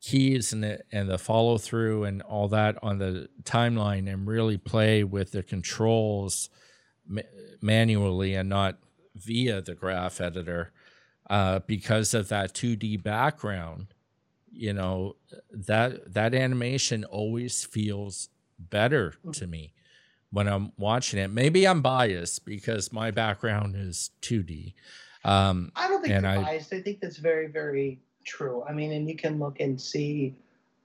[0.00, 4.56] keys and the and the follow through and all that on the timeline and really
[4.56, 6.48] play with the controls
[7.06, 7.20] ma-
[7.60, 8.78] manually and not
[9.14, 10.72] via the graph editor
[11.28, 13.88] uh, because of that 2D background
[14.52, 15.16] you know
[15.52, 19.72] that that animation always feels better to me
[20.32, 21.28] when I'm watching it.
[21.28, 24.74] Maybe I'm biased because my background is 2D.
[25.24, 26.72] Um, I don't think you're I- biased.
[26.72, 28.64] I think that's very, very true.
[28.68, 30.34] I mean, and you can look and see,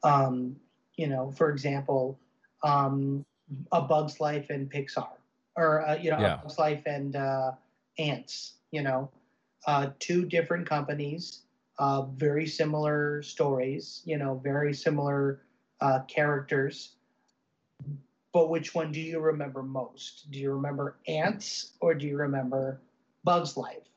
[0.03, 0.55] um,
[0.95, 2.19] you know, for example,
[2.63, 3.25] um,
[3.71, 5.09] A Bug's Life and Pixar,
[5.55, 6.35] or uh, you know, Yeah.
[6.35, 7.51] A Bug's Life and uh,
[7.97, 8.53] Antz.
[8.71, 9.09] You know,
[9.67, 11.41] uh, two different companies,
[11.79, 14.01] uh, very similar stories.
[14.05, 15.41] You know, very similar
[15.81, 16.95] uh, characters.
[18.33, 20.29] But which one do you remember most?
[20.29, 22.81] Do you remember Antz or do you remember
[23.23, 23.87] Bug's Life?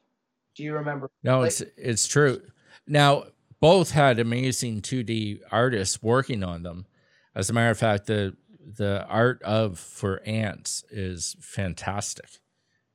[0.55, 1.11] Do you remember?
[1.24, 2.41] no, it's it's true.
[2.89, 3.24] Now
[3.61, 6.86] both had amazing 2D artists working on them.
[7.34, 8.36] As a matter of fact, the
[8.76, 12.28] the art of for Antz is fantastic.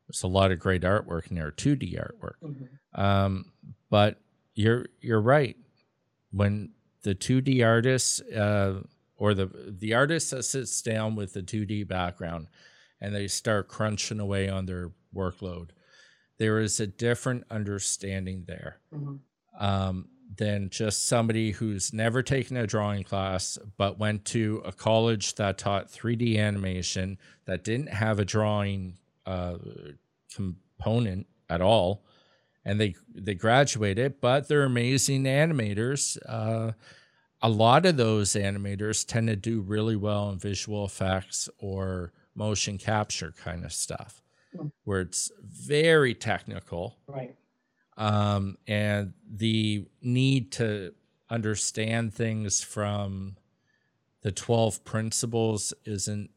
[0.07, 2.35] There's a lot of great artwork in there, 2D artwork.
[2.43, 2.99] Mhm.
[2.99, 3.53] Um,
[3.89, 4.19] but
[4.53, 5.57] you're you're right.
[6.31, 6.71] When
[7.03, 8.81] the 2D artists uh,
[9.17, 9.47] or the
[9.79, 12.47] the artist that sits down with the 2D background
[13.01, 15.69] and they start crunching away on their workload,
[16.37, 19.19] there is a different understanding there Mhm.
[19.59, 25.35] Um, than just somebody who's never taken a drawing class but went to a college
[25.35, 29.57] that taught 3D animation that didn't have a drawing uh,
[30.33, 32.03] component at all,
[32.65, 36.17] and they they graduated, but they're amazing animators.
[36.27, 36.71] Uh,
[37.41, 42.77] a lot of those animators tend to do really well in visual effects or motion
[42.77, 44.21] capture kind of stuff,
[44.55, 44.71] Mm.
[44.83, 47.35] where it's very technical Right.
[47.97, 50.93] Um, and the need to
[51.29, 53.37] understand things from
[54.21, 56.29] the 12 principles isn't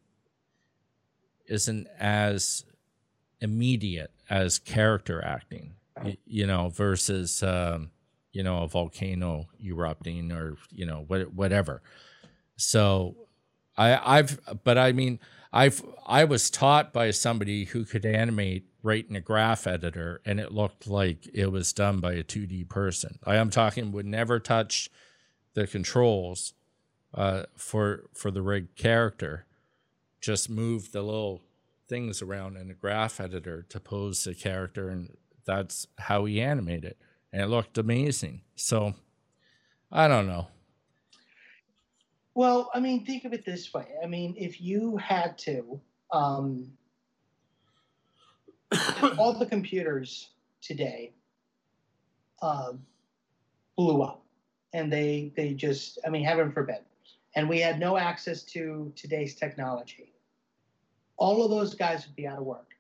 [1.47, 2.65] isn't as
[3.41, 7.91] immediate as character acting y- you know versus um,
[8.33, 11.83] you know a volcano erupting or you know what, whatever.
[12.57, 13.17] So
[13.79, 15.21] i i've but i mean
[15.57, 20.39] i've i was taught by somebody who could animate right in a graph editor and
[20.39, 23.19] it looked like it was done by a 2d person.
[23.25, 24.89] I am talking would never touch
[25.55, 26.55] the controls
[27.13, 29.47] uh, for for the rig character.
[30.21, 31.43] Just move the little
[31.89, 36.95] things around in a graph editor to pose the character and that's how he animated
[37.33, 38.43] and it looked amazing.
[38.55, 38.95] So
[39.91, 40.49] i don't know
[42.37, 43.87] Well, I mean, think of it this way.
[44.03, 45.81] I mean, if you had to,
[46.13, 46.71] um,
[49.17, 50.29] all the computers
[50.61, 51.15] today
[52.43, 52.75] uh,
[53.75, 54.23] blew up,
[54.75, 56.81] and they they just, I mean, heaven forbid,
[57.37, 60.13] and we had no access to today's technology.
[61.17, 62.75] All of those guys would be out of work.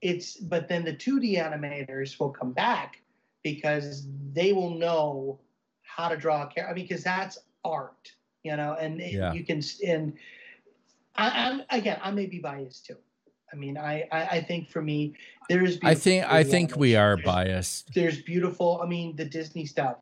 [0.00, 3.00] It's but then the 2D animators will come back
[3.44, 5.38] because they will know
[5.82, 6.68] how to draw a character.
[6.68, 8.12] I mean, because that's art,
[8.42, 9.32] you know, and Yeah.
[9.32, 10.12] you can and
[11.14, 12.96] I, I'm again, I may be biased too.
[13.52, 15.14] I mean, I I, I think for me,
[15.48, 15.78] there is.
[15.82, 19.98] i think i think we are There's- biased there's beautiful i mean the disney stuff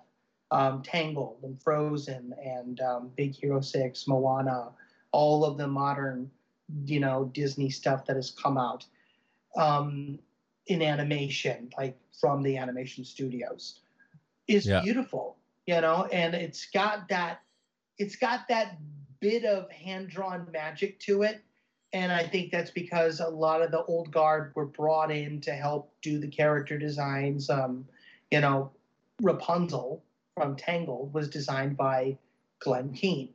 [0.51, 4.71] um, tangled and frozen and um, big hero 6 moana
[5.13, 6.31] all of the modern
[6.87, 8.87] you know disney stuff that has come out
[9.57, 10.19] um,
[10.67, 13.81] in animation like from the animation studios
[14.49, 14.81] is Yeah.
[14.81, 15.37] beautiful
[15.67, 17.41] you know and it's got that
[17.99, 18.79] it's got that
[19.21, 21.43] bit of hand drawn magic to it
[21.95, 25.53] and I think that's because a lot of the old guard were brought in to
[25.53, 27.49] help do the character designs.
[27.49, 27.87] Um,
[28.33, 28.73] you know,
[29.23, 30.03] Rapunzel
[30.37, 32.19] from Tangled was designed by
[32.59, 33.33] Glenn Keane,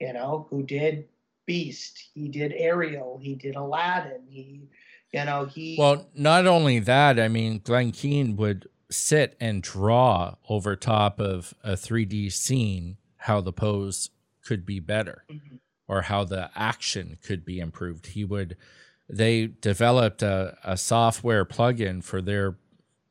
[0.00, 1.08] you know, who did
[1.46, 4.68] Beast, he did Ariel, he did Aladdin, he,
[5.12, 5.74] you know, he.
[5.76, 11.54] Well, not only that, I mean, Glenn Keane would sit and draw over top of
[11.64, 14.10] a 3D scene how the pose
[14.42, 15.58] could be better Mhm.
[15.88, 18.06] or how the action could be improved.
[18.06, 18.56] He would,
[19.08, 22.56] they developed a, a software plugin for their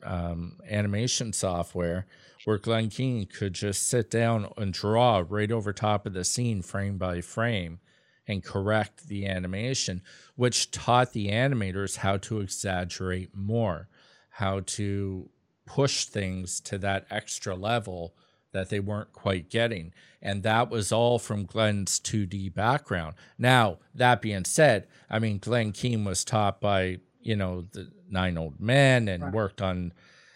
[0.04, 2.06] um, animation software
[2.46, 6.62] where Glenn Keane could just sit down and draw right over top of the scene,
[6.62, 7.80] frame by frame,
[8.28, 10.02] and correct the animation,
[10.36, 13.90] which taught the animators how to exaggerate more,
[14.30, 15.30] how to
[15.66, 18.14] push things to that extra level
[18.56, 19.94] that they weren't quite getting.
[20.22, 23.14] And that was all from Glenn's 2D background.
[23.38, 28.38] Now, that being said, I mean, Glenn Keane was taught by, you know, the Nine
[28.38, 29.34] Old Men and Right.
[29.34, 29.92] worked on,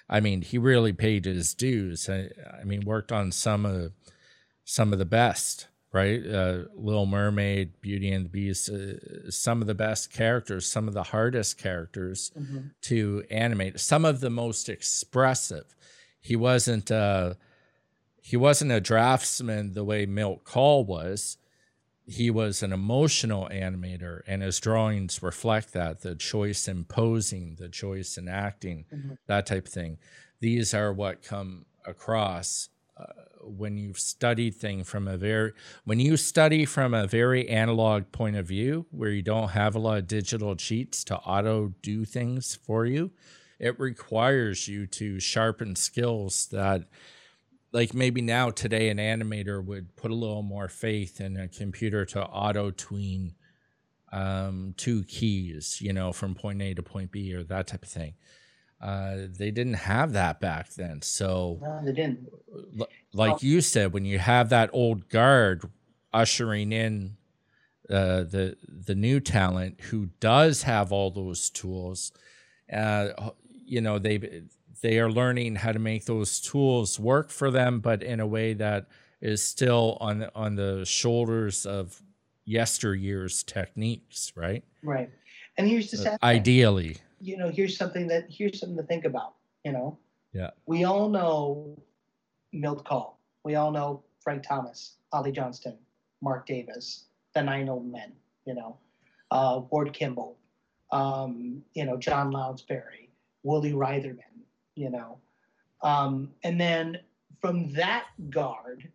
[0.09, 2.09] I mean, he really paid his dues.
[2.09, 3.93] I, I mean, worked on some of
[4.65, 6.23] some of the best, right?
[6.27, 10.93] Uh, Little Mermaid, Beauty and the Beast, uh, some of the best characters, some of
[10.93, 12.71] the hardest characters Mhm.
[12.81, 15.75] to animate, some of the most expressive.
[16.21, 17.33] He wasn't uh
[18.29, 21.37] he wasn't a draftsman the way Milt Kahl was.
[22.05, 27.69] He was an emotional animator, and his drawings reflect that the choice in posing, the
[27.69, 29.17] choice in acting, Mhm.
[29.27, 29.97] that type of thing.
[30.39, 33.05] These are what come across uh,
[33.43, 35.53] when you've studied thing from a very
[35.85, 39.79] when you study from a very analog point of view where you don't have a
[39.79, 43.09] lot of digital cheats to auto do things for you
[43.57, 46.83] it requires you to sharpen skills that
[47.71, 52.05] like maybe now today an animator would put a little more faith in a computer
[52.05, 53.35] to auto tween
[54.11, 57.89] um, two keys you know from point a to point b or that type of
[57.89, 58.13] thing
[58.81, 62.27] uh, they didn't have that back then so No, they didn't.
[62.79, 65.63] l- like you said, when you have that old guard
[66.13, 67.17] ushering in
[67.89, 72.11] uh, the the new talent who does have all those tools,
[72.71, 73.09] uh,
[73.65, 74.43] you know they
[74.81, 78.53] they are learning how to make those tools work for them, but in a way
[78.53, 78.87] that
[79.21, 82.01] is still on on the shoulders of
[82.45, 84.63] yesteryear's techniques, right?
[84.83, 85.09] Right.
[85.57, 86.29] And here's the Uh, sad thing.
[86.29, 89.35] ideally, you know, here's something that here's something to think about.
[89.65, 89.97] You know,
[90.33, 90.51] Yeah.
[90.65, 91.77] We all know
[92.53, 93.19] Milt Kahl.
[93.43, 95.77] We all know Frank Thomas, Ollie Johnston,
[96.21, 98.13] Marc Davis, the Nine Old Men.
[98.45, 98.77] You know,
[99.31, 100.37] uh, Ward Kimball.
[100.91, 103.09] Um, you know, John Lounsbery,
[103.43, 104.28] Willie Reitherman.
[104.79, 105.17] You know,
[105.81, 106.99] um, and then
[107.41, 108.89] from that guard,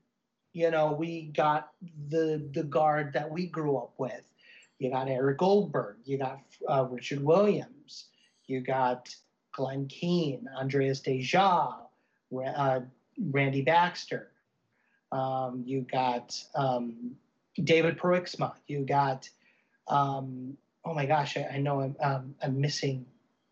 [0.55, 1.73] you know, we got
[2.09, 4.23] the the guard that we grew up with.
[4.79, 5.97] You got Eric Goldberg.
[6.07, 8.07] You got uh, Richard Williams.
[8.47, 9.15] You got
[9.53, 11.75] Glenn Keane, Andreas Deja,
[12.35, 12.81] uh,
[13.31, 14.31] Randy Baxter.
[15.13, 17.15] Um, you got um,
[17.63, 18.55] David Pruiksma.
[18.67, 19.29] You got,
[19.89, 23.07] um, oh my gosh, I, I know I'm, um, I'm missing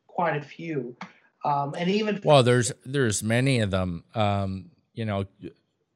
[0.06, 0.96] quite a few.
[1.45, 4.05] Um, and even well, there's there's many of them.
[4.14, 5.24] Um, you know,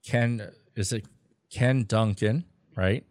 [0.05, 1.05] Ken is it
[1.51, 2.45] Ken Duncan,
[2.75, 3.05] right?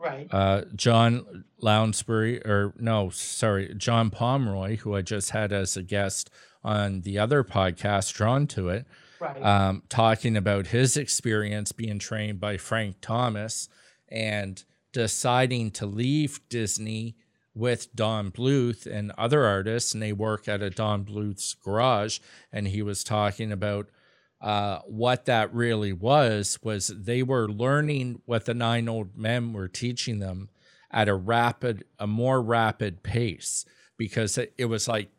[0.00, 5.82] right, uh, John Lounsbery, or no, sorry, John Pomeroy, who I just had as a
[5.82, 6.30] guest
[6.64, 8.86] on the other podcast, Drawn to It,
[9.20, 13.68] right, um, talking about his experience being trained by Frank Thomas
[14.08, 17.16] and deciding to leave Disney
[17.58, 22.20] with Don Bluth and other artists, and they work at a Don Bluth's garage.
[22.52, 23.88] And he was talking about
[24.40, 29.68] uh, what that really was was they were learning what the nine old men were
[29.68, 30.48] teaching them
[30.90, 33.64] at a rapid, a more rapid pace
[33.96, 35.10] because it, it was like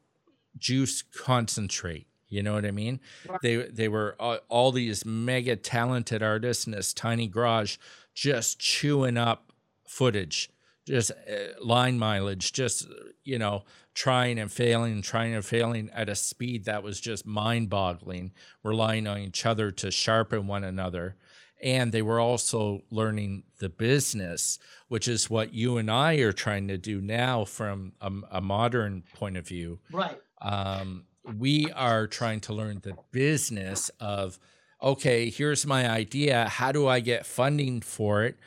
[0.57, 2.07] juice concentrate.
[2.29, 2.99] You know what I mean?
[3.41, 7.77] They they were all, all these mega talented artists in this tiny garage
[8.13, 9.51] just chewing up
[9.87, 10.49] footage,
[10.89, 12.87] just uh, line mileage, just
[13.23, 13.63] you know
[13.93, 18.31] trying and failing, trying and failing at a speed that was just mind-boggling,
[18.63, 21.15] relying on each other to sharpen one another.
[21.61, 26.69] And they were also learning the business, which is what you and I are trying
[26.69, 29.79] to do now from a, a modern point of view.
[29.91, 31.03] Right, um,
[31.37, 34.39] we are trying to learn the business of
[34.81, 36.47] okay here's my idea.
[36.47, 38.37] How do i get funding for it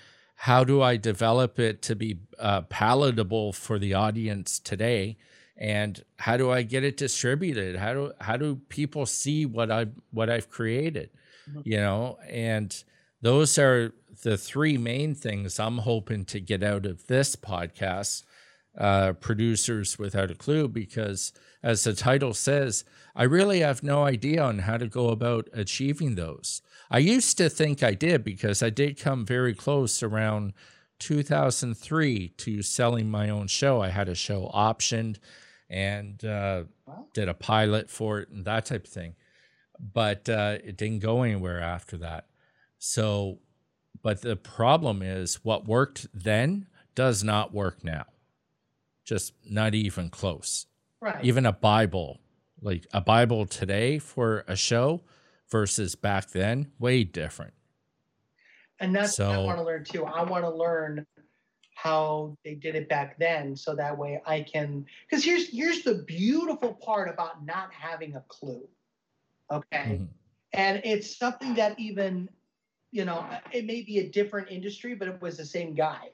[0.46, 5.16] how do i develop it to be uh, palatable for the audience today
[5.56, 9.86] and how do i get it distributed how do how do people see what i
[10.10, 11.08] what i've created
[11.50, 11.62] Mhm.
[11.64, 12.84] you know and
[13.20, 18.22] those are the three main things i'm hoping to get out of this podcast
[18.78, 21.32] uh, producers without a clue because,
[21.62, 22.84] as the title says,
[23.14, 26.62] I really have no idea on how to go about achieving those.
[26.92, 30.52] I used to think I did because I did come very close around
[30.98, 33.80] 2003 to selling my own show.
[33.80, 35.16] I had a show optioned
[35.70, 36.64] and uh,
[37.14, 39.14] did a pilot for it and that type of thing.
[39.80, 42.26] But uh, it didn't go anywhere after that.
[42.78, 43.38] So
[44.02, 48.04] but the problem is what worked then does not work now.
[49.04, 50.66] Just not even close.
[51.00, 51.24] Right.
[51.24, 52.20] Even a Bible,
[52.60, 55.02] like a Bible today for a show
[55.52, 57.52] versus back then, way different.
[58.80, 60.04] and that's what I want to learn too.
[60.04, 61.06] I want to learn
[61.74, 64.84] how they did it back then, so that way I can.
[65.08, 68.66] Because here's here's the beautiful part about not having a clue.
[69.52, 69.98] Okay.
[70.00, 70.08] Mhm.
[70.54, 72.28] and it's something that even
[72.90, 76.10] you know it may be a different industry but it was the same guy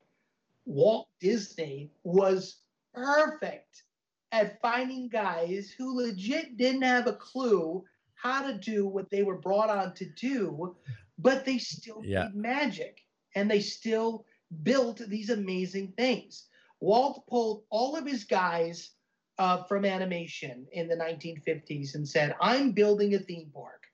[0.64, 2.62] walt disney was
[2.94, 3.84] perfect
[4.32, 7.84] at finding guys who legit didn't have a clue
[8.22, 10.74] how to do what they were brought on to do
[11.18, 12.28] but they still Yeah.
[12.28, 13.00] did magic
[13.34, 14.24] and they still
[14.62, 16.48] built these amazing things
[16.80, 18.90] walt pulled all of his guys
[19.38, 23.84] uh, from animation in the 1950s and said i'm building a theme park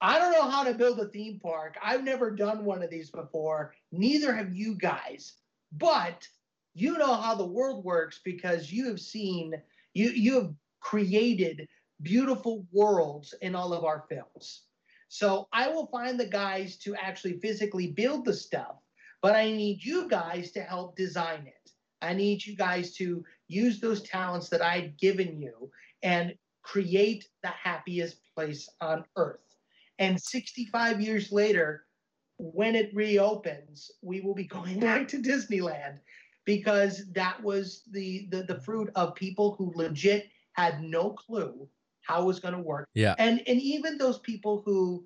[0.00, 1.76] I don't know how to build a theme park.
[1.82, 3.74] I've never done one of these before.
[3.92, 5.34] Neither have you guys.
[5.72, 6.28] But
[6.74, 9.54] you know how the world works because you have seen
[9.94, 11.66] you you have created
[12.04, 14.62] beautiful worlds in all of our films.
[15.08, 18.76] So I will find the guys to actually physically build the stuff,
[19.22, 21.70] but I need you guys to help design it.
[22.02, 25.70] I need you guys to use those talents that I've given you
[26.02, 29.40] and create the happiest place on earth.
[29.98, 31.84] And 65 years later,
[32.38, 35.98] when it reopens, we will be going back to Disneyland
[36.44, 41.68] because that was the the, the fruit of people who legit had no clue
[42.06, 42.88] how it was going to work.
[42.94, 43.14] Yeah.
[43.18, 45.04] And and even those people who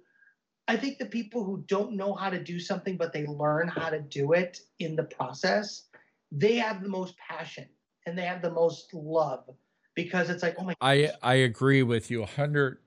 [0.67, 3.91] I think the people who don't know how to do something but they learn how
[3.91, 5.85] to do it in the process,
[6.31, 7.67] they have the most passion
[8.07, 9.49] and they have the most love
[9.95, 12.79] because it's like, oh my I I agree with you 100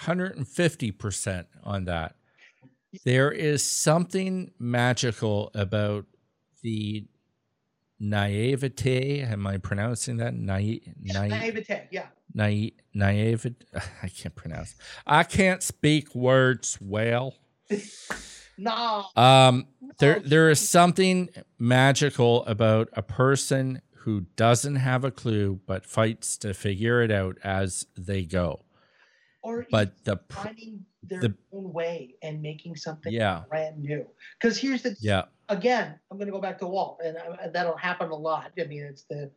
[0.00, 2.16] 150% on that.
[3.04, 6.06] There is something magical about
[6.62, 7.06] the
[8.00, 9.22] naivete.
[9.22, 10.34] Am I pronouncing that?
[10.34, 12.06] Naive, naivete, yeah.
[12.34, 13.46] Naive, naive.
[14.02, 14.74] I can't pronounce.
[15.06, 17.34] I can't speak words well.
[18.58, 19.06] No.
[19.16, 19.66] Um,
[19.98, 26.36] there, there is something magical about a person who doesn't have a clue but fights
[26.38, 28.64] to figure it out as they go.
[29.42, 34.06] or But the, finding their the- own way and making something yeah, brand new.
[34.40, 37.76] Because here's the yeah, again, I'm going to go back to Walt, and I, that'll
[37.76, 38.52] happen a lot.
[38.60, 39.30] I mean, it's the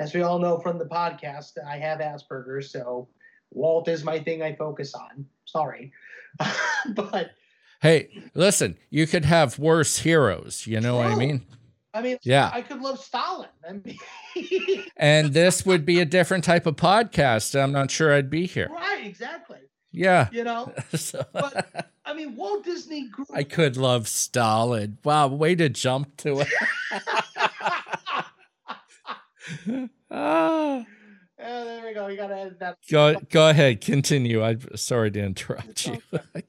[0.00, 3.08] as we all know from the podcast, I have Asperger's, so
[3.52, 5.24] Walt is my thing I focus on.
[5.44, 5.92] Sorry,
[6.94, 7.30] but
[7.82, 10.66] Hey, listen, you could have worse heroes.
[10.66, 11.46] You know what I mean?
[11.94, 12.50] I mean, Yeah.
[12.52, 13.48] I could love Stalin.
[13.66, 17.58] I mean, And this would be a different type of podcast.
[17.58, 18.68] I'm not sure I'd be here.
[18.70, 19.58] right, exactly.
[19.92, 20.28] Yeah.
[20.30, 23.24] You know, So- But- I mean, Walt Disney grew.
[23.32, 24.98] I could love Stalin.
[25.04, 26.48] Wow, way to jump to it.
[30.10, 30.84] Ah,
[31.42, 32.06] Oh, there we go.
[32.06, 32.76] We gotta edit that.
[32.90, 34.42] go go ahead, continue.
[34.42, 36.02] I'm sorry to interrupt you.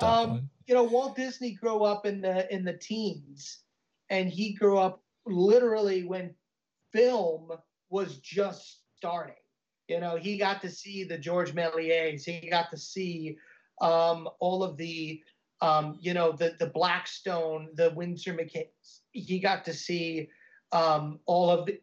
[0.00, 3.60] Um, you know, Walt Disney grew up in the in the teens,
[4.08, 6.34] and he grew up literally when
[6.92, 7.52] film
[7.88, 9.36] was just starting.
[9.88, 12.24] You know, he got to see the George Méliès.
[12.24, 13.36] He got to see
[13.80, 15.22] um, all of the,
[15.60, 19.00] um, you know, the the Blackstone, the Winsor McCays.
[19.12, 20.28] He got to see
[20.72, 21.80] um, all of the,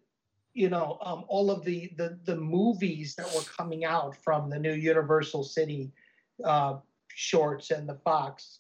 [0.58, 4.58] you know, um, all of the, the the movies that were coming out from the
[4.58, 5.91] new Universal City
[6.43, 6.78] uh,
[7.10, 8.60] shorts and the Fox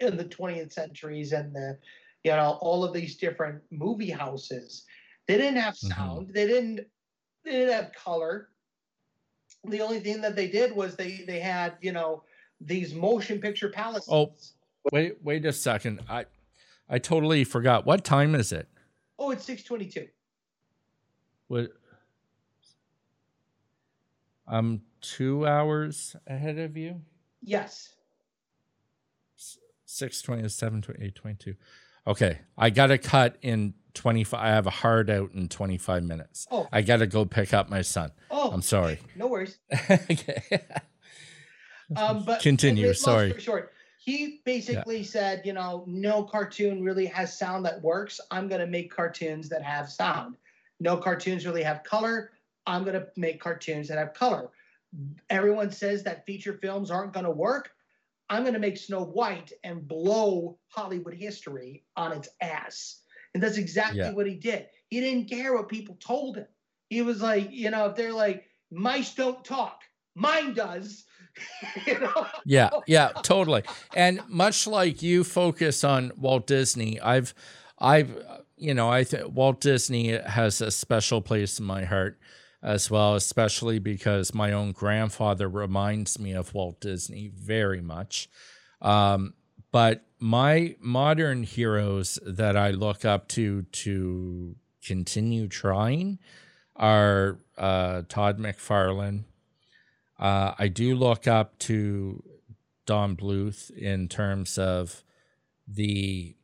[0.00, 1.78] in the 20th centuries and the
[2.24, 4.84] you know all of these different movie houses
[5.28, 5.92] they didn't have Mhm.
[5.94, 6.80] sound they didn't
[7.44, 8.48] they didn't have color
[9.64, 12.22] the only thing that they did was they they had you know
[12.60, 14.34] these motion picture palaces Oh.
[14.92, 16.00] Wait, wait a second.
[16.08, 16.24] I
[16.88, 17.84] I totally forgot.
[17.84, 18.68] What time is it?
[19.18, 20.08] oh it's 622
[21.48, 21.70] What?
[24.46, 27.00] I'm two hours ahead of you.
[27.42, 27.90] yes
[29.84, 31.54] Six twenty to seven twenty eight twenty two.
[32.06, 34.40] Okay, I got to cut in twenty five.
[34.44, 36.46] I have a hard out in twenty five minutes.
[36.50, 38.12] oh I got to go pick up my son.
[38.30, 38.98] oh I'm sorry.
[39.16, 39.58] no worries
[39.90, 40.42] okay.
[41.96, 43.38] um but Continue, sorry.
[43.40, 48.60] short he basically said you know no cartoon really has sound that works i'm going
[48.60, 50.36] to make cartoons that have sound
[50.80, 52.30] no cartoons really have color.
[52.66, 54.50] I'm going to make cartoons that have color.
[55.30, 57.70] Everyone says that feature films aren't going to work.
[58.30, 63.02] I'm going to make snow white and blow hollywood history on its ass.
[63.34, 64.12] And that's exactly Yeah.
[64.12, 64.66] what he did.
[64.88, 66.46] He didn't care what people told him.
[66.90, 69.82] He was like you know if they're like mice don't talk
[70.14, 71.04] mine does.
[71.86, 72.26] You know?
[72.44, 73.62] Yeah, yeah, totally.
[73.94, 77.32] And much like you focus on Walt Disney, I've,
[77.78, 78.20] I've,
[78.58, 82.18] you know, I think Walt Disney has a special place in my heart
[82.62, 88.28] as well, especially because my own grandfather reminds me of Walt Disney very much.
[88.82, 89.34] Um,
[89.70, 96.18] but my modern heroes that I look up to to continue trying
[96.74, 99.24] are uh, Todd McFarlane.
[100.18, 102.22] Uh, I do look up to
[102.86, 105.04] Don Bluth in terms of
[105.66, 106.34] the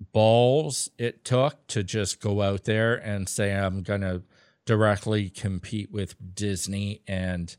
[0.00, 4.22] balls it took to just go out there and say, I'm going to
[4.64, 7.54] directly compete with Disney and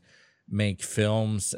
[0.48, 1.54] make films.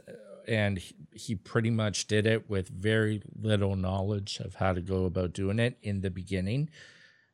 [0.48, 5.32] And he, pretty much did it with very little knowledge of how to go about
[5.32, 6.68] doing it in the beginning.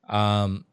[0.09, 0.67] Um,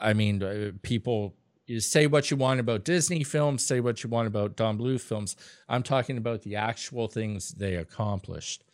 [0.00, 1.34] I mean, uh, people
[1.70, 5.02] you say what you want about Disney films, say what you want about Don Bluth
[5.02, 5.36] films.
[5.68, 8.64] I'm talking about the actual things they accomplished.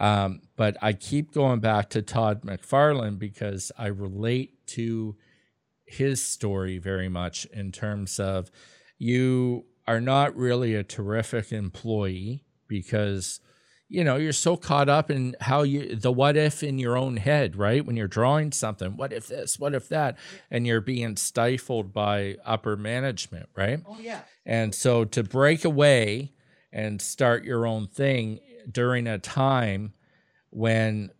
[0.00, 5.14] Um, but I keep going back to Todd McFarlane because I relate to
[5.84, 8.50] his story very much in terms of
[8.98, 13.40] you are not really a terrific employee because
[13.88, 17.16] you know you're so caught up in how you the what if in your own
[17.16, 17.84] head right?
[17.84, 20.16] When you're drawing something what if this what if that?
[20.50, 23.80] And you're being stifled by upper management right?
[23.86, 24.20] Oh yeah.
[24.46, 26.32] and so to break away
[26.72, 28.38] and start your own thing
[28.70, 29.92] during a time
[30.50, 31.10] when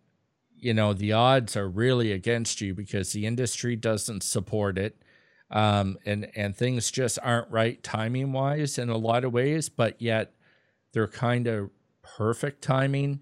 [0.57, 5.01] you know the odds are really against you because the industry doesn't support it
[5.49, 9.99] um, and and things just aren't right timing wise in a lot of ways but
[10.01, 10.33] yet
[10.93, 11.69] they're kind of
[12.03, 13.19] perfect timing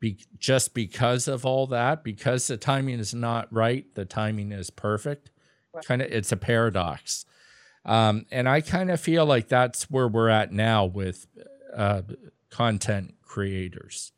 [0.00, 4.70] be, just because of all that because the timing is not right the timing is
[4.70, 5.30] perfect
[5.72, 5.84] Right.
[5.84, 7.26] kind of it's a paradox
[7.84, 11.26] um, and i kind of feel like that's where we're at now with
[11.74, 12.00] uh,
[12.50, 14.12] content creators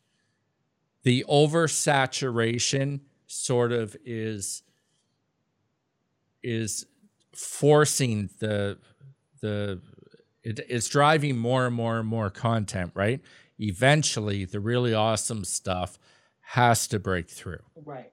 [1.02, 4.62] the oversaturation sort of is
[6.44, 6.86] is
[7.34, 8.78] forcing the
[9.40, 9.80] the
[10.44, 13.20] it, it's driving more and more and more content right
[13.58, 15.98] eventually the really awesome stuff
[16.40, 18.12] has to break through Right.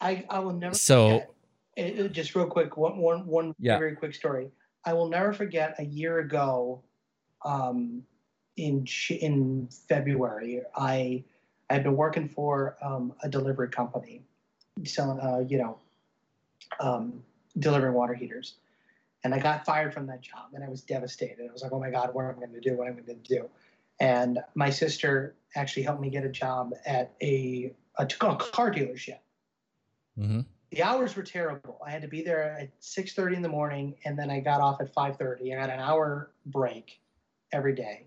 [0.00, 1.30] I I will never So- forget,
[1.76, 3.78] it- it- just real quick one one one Yeah.
[3.78, 4.50] very quick story.
[4.84, 6.82] I will never forget a year ago,
[7.44, 8.04] um,
[8.60, 11.24] in in February, I
[11.68, 14.22] I had been working for um, a delivery company,
[14.84, 15.78] selling uh, you know,
[16.80, 17.22] um,
[17.58, 18.54] delivering water heaters,
[19.24, 21.48] and I got fired from that job, and I was devastated.
[21.48, 22.76] I was like, oh my god, what am I going to do?
[22.76, 23.48] What am I going to do?
[23.98, 29.18] And my sister actually helped me get a job at a a, car dealership.
[30.16, 30.40] hmm
[30.70, 31.80] The hours were terrible.
[31.84, 34.80] I had to be there at 6:30 in the morning, and then I got off
[34.80, 35.56] at 5:30.
[35.56, 37.00] I had an hour break
[37.52, 38.06] every day,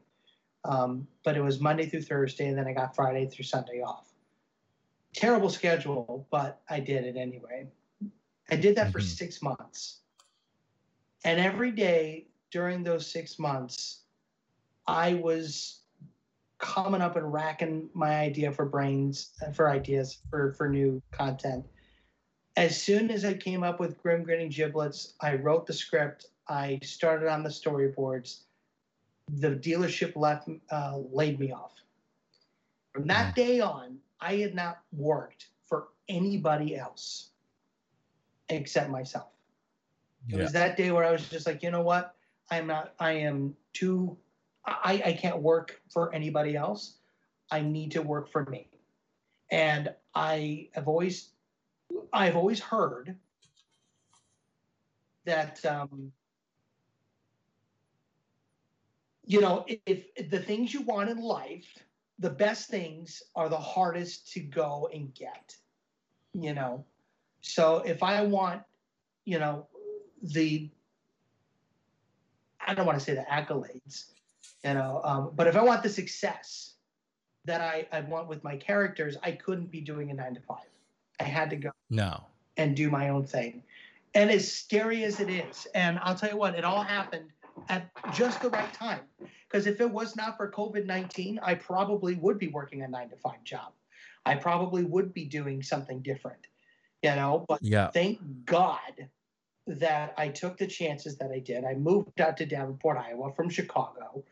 [0.65, 4.13] um, but it was Monday through Thursday, and then I got Friday through Sunday off.
[5.13, 7.67] Terrible schedule, but I did it anyway.
[8.49, 9.03] I did that for Mhm.
[9.03, 10.01] six months,
[11.23, 14.01] and every day during those six months,
[14.87, 15.81] I was
[16.57, 21.65] coming up and racking my idea for brains for ideas for for new content
[22.55, 26.27] as soon as I came up with Grim Grinning Giblets, I wrote the script.
[26.47, 28.41] I started on the storyboards.
[29.31, 31.73] The dealership left, uh, laid me off.
[32.93, 37.31] From that day on, I had not worked for anybody else
[38.49, 39.31] except myself.
[40.29, 40.43] It Yeah.
[40.43, 42.15] was that day where I was just like, you know what?
[42.51, 42.93] I'm not.
[42.99, 44.17] I am too.
[44.65, 46.97] I I can't work for anybody else.
[47.51, 48.69] I need to work for me.
[49.51, 51.31] And I have always,
[52.11, 53.17] I've always heard
[55.25, 56.11] that, um,
[59.25, 61.67] you know, if, if the things you want in life,
[62.19, 65.55] the best things are the hardest to go and get.
[66.33, 66.83] You know,
[67.41, 68.63] so if I want,
[69.25, 69.67] you know,
[70.21, 70.69] the
[72.65, 74.05] I don't want to say the accolades,
[74.63, 76.75] you know, um, but if I want the success
[77.45, 80.69] that I, I want with my characters, I couldn't be doing a nine to five.
[81.19, 82.23] I had to go no
[82.57, 83.63] and do my own thing.
[84.15, 87.29] And as scary as it is, and I'll tell you what, it all happened
[87.69, 89.01] at just the right time.
[89.47, 93.09] Because if it was not for COVID 19, I probably would be working a nine
[93.09, 93.73] to five job.
[94.25, 96.47] I probably would be doing something different,
[97.01, 99.09] you know, but yeah thank God
[99.67, 101.63] that I took the chances that I did.
[101.63, 104.23] I moved out to Davenport, Iowa from Chicago.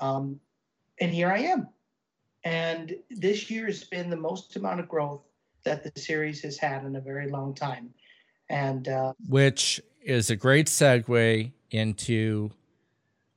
[0.00, 0.40] Um,
[1.00, 1.68] and here I am.
[2.44, 5.22] And this year has been the most amount of growth
[5.64, 7.90] that the series has had in a very long time.
[8.48, 12.50] And uh, which is a great segue into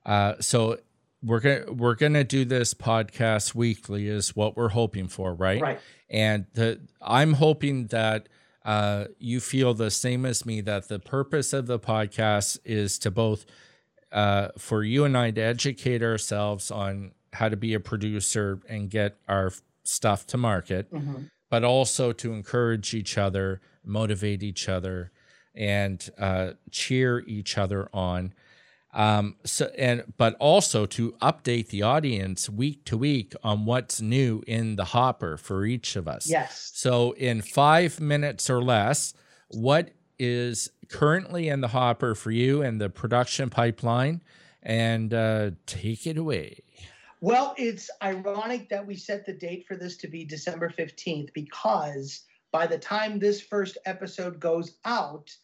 [0.06, 0.78] uh, so
[1.23, 5.61] we're gonna we're gonna do this podcast weekly is what we're hoping for, right?
[5.61, 5.80] Right.
[6.10, 8.28] And the I'm hoping that
[8.65, 13.11] uh, you feel the same as me that the purpose of the podcast is to
[13.11, 13.45] both
[14.11, 18.90] uh, for you and I to educate ourselves on how to be a producer and
[18.90, 19.52] get our
[19.84, 21.30] stuff to market, Mhm.
[21.49, 25.11] but also to encourage each other, motivate each other,
[25.56, 28.34] and uh, cheer each other on.
[28.93, 34.43] Um, so and but also to update the audience week to week on what's new
[34.47, 36.30] in the hopper for each of us.
[36.30, 36.72] Yes.
[36.73, 39.13] So in five minutes or less,
[39.49, 44.22] what is currently in the hopper for you and the production pipeline?
[44.63, 46.59] And uh, take it away.
[47.22, 52.23] Well, it's ironic that we set the date for this to be December 15th because
[52.51, 55.35] by the time this first episode goes out,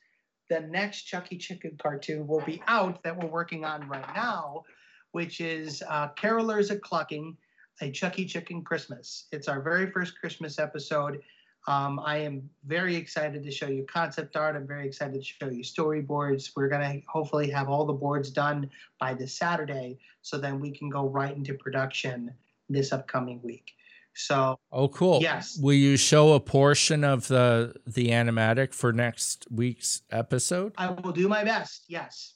[0.50, 4.64] the next Chucky Chicken cartoon will be out that we're working on right now,
[5.12, 7.38] which is uh, Carolers a Clucking,
[7.82, 9.26] a Chucky Chicken Christmas.
[9.32, 11.22] It's our very first Christmas episode.
[11.68, 14.56] Um, I am very excited to show you concept art.
[14.56, 16.52] I'm very excited to show you storyboards.
[16.56, 18.70] We're going to hopefully have all the boards done
[19.02, 22.34] by this Saturday so then we can go right into production
[22.70, 23.74] this upcoming week.
[24.18, 25.22] So, Oh, cool.
[25.22, 25.58] Yes.
[25.62, 30.74] Will you show a portion of the the animatic for next week's episode?
[30.78, 31.84] I will do my best.
[31.88, 32.34] Yes.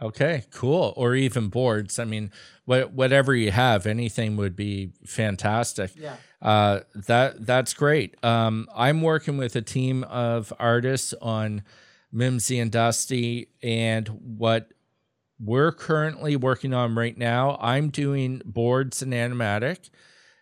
[0.00, 0.92] Okay, cool.
[0.96, 1.98] Or even boards.
[1.98, 2.32] I mean,
[2.64, 5.92] what whatever you have, anything would be fantastic.
[5.96, 6.16] Yeah.
[6.40, 8.16] Uh, that that's great.
[8.24, 11.62] Um, I'm working with a team of artists on
[12.10, 14.72] Mimsy and Dusty, and what
[15.38, 17.56] we're currently working on right now.
[17.60, 19.88] I'm doing boards and animatic,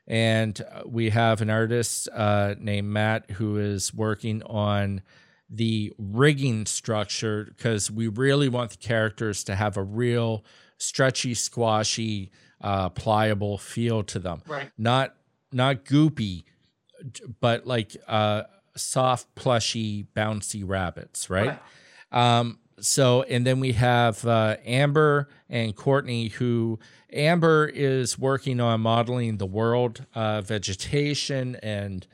[0.06, 5.02] and uh, we have an artist uh, named Matt who is working on
[5.48, 10.44] the rigging structure because we really want the characters to have a real
[10.78, 14.70] stretchy, squashy, uh, pliable feel to them Right.
[14.78, 15.14] not
[15.52, 16.44] not goopy,
[17.40, 18.42] but like uh,
[18.76, 21.58] soft, plushy, bouncy rabbits, right?
[22.12, 26.78] Um, so, and then we have uh, Amber and Courtney, who
[27.12, 32.06] Amber is working on modeling the world, uh, vegetation, and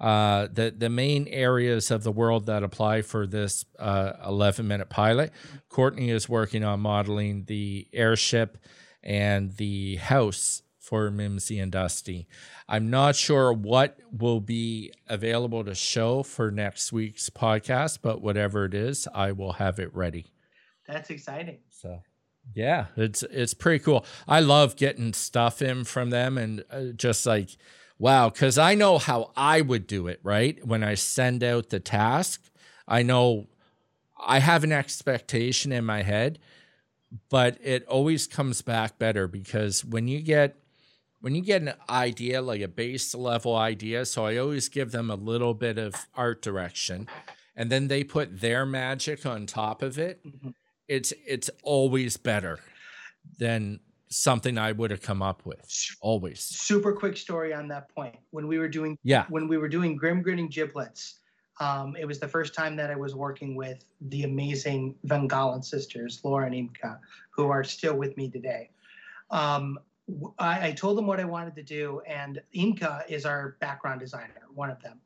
[0.00, 4.88] uh, the the main areas of the world that apply for this uh, 11 minute
[4.88, 5.32] pilot.
[5.68, 8.58] Courtney is working on modeling the airship
[9.02, 12.26] and the house for Mimsy and Dusty.
[12.68, 18.64] I'm not sure what will be available to show for next week's podcast, but whatever
[18.64, 20.26] it is, I will have it ready.
[20.88, 21.58] That's exciting.
[21.70, 22.02] So,
[22.54, 24.04] yeah, it's it's pretty cool.
[24.26, 27.50] I love getting stuff in from them and uh, just like
[27.96, 30.58] wow, cuz I know how I would do it, right?
[30.66, 32.42] When I send out the task,
[32.88, 33.46] I know
[34.18, 36.40] I have an expectation in my head,
[37.28, 40.56] but it always comes back better because when you get
[41.20, 45.10] when you get an idea like a base level idea so i always give them
[45.10, 47.08] a little bit of art direction
[47.56, 50.54] and then they put their magic on top of it Mhm.
[50.88, 52.58] it's it's always better
[53.38, 55.60] than something i would have come up with
[56.00, 58.16] always Super quick story on that point.
[58.30, 61.20] When we were doing yeah when we were doing Grim Grinning Giblets,
[61.60, 65.62] um, it was the first time that I was working with the amazing Van Galen
[65.62, 66.98] sisters, Laura and Imka,
[67.30, 68.70] who are still with me today.
[69.30, 69.78] Um,
[70.38, 74.42] I, I told them what I wanted to do, and Imka is our background designer,
[74.54, 75.00] one of them.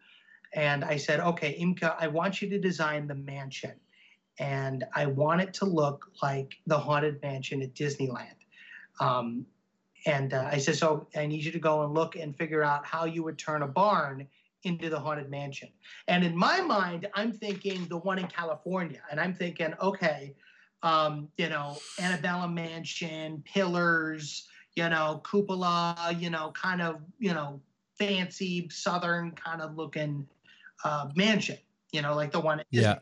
[0.53, 3.75] And I said, okay, Imka, I want you to design the mansion,
[4.39, 8.37] and I want it to look like the Haunted Mansion at Disneyland.
[9.01, 9.47] Um,
[10.07, 12.85] and uh, I said, so I need you to go and look and figure out
[12.85, 14.29] how you would turn a barn
[14.63, 15.69] into the haunted mansion.
[16.09, 20.35] And in my mind, I'm thinking the one in California, and I'm thinking, okay,
[20.83, 27.61] um, you know, antebellum Mansion, pillars, you know, cupola, you know, kind of, you know,
[27.99, 30.27] fancy southern kind of looking
[30.85, 31.59] uh, mansion,
[31.93, 32.99] you know, like the one Yeah.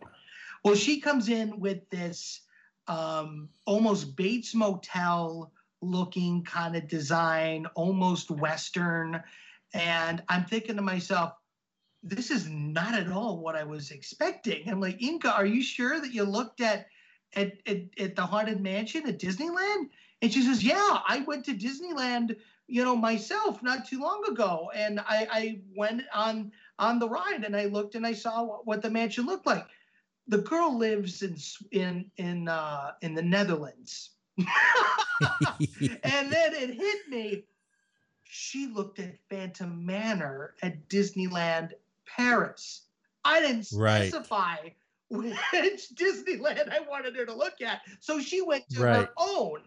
[0.64, 2.42] Well, she comes in with this
[2.86, 5.50] um, almost Bates Motel
[5.80, 9.22] looking kind of design, almost Western.
[9.74, 11.32] And I'm thinking to myself,
[12.02, 14.68] this is not at all what I was expecting.
[14.68, 16.86] I'm like, Inka, are you sure that you looked at
[17.34, 19.88] at, at, at the Haunted Mansion at Disneyland?
[20.22, 22.36] And she says, Yeah, I went to Disneyland,
[22.68, 24.70] you know, myself not too long ago.
[24.74, 28.66] And I, I went on on the ride and I looked and I saw what,
[28.66, 29.66] what the mansion looked like.
[30.28, 31.36] The girl lives in
[31.72, 34.10] in in uh, in the Netherlands.
[34.38, 37.44] and then it hit me.
[38.24, 41.72] She looked at Phantom Manor at Disneyland
[42.06, 42.86] Paris.
[43.24, 44.08] I didn't Right.
[44.08, 44.56] specify
[45.10, 47.82] which Disneyland I wanted her to look at.
[48.00, 49.60] So she went to her own.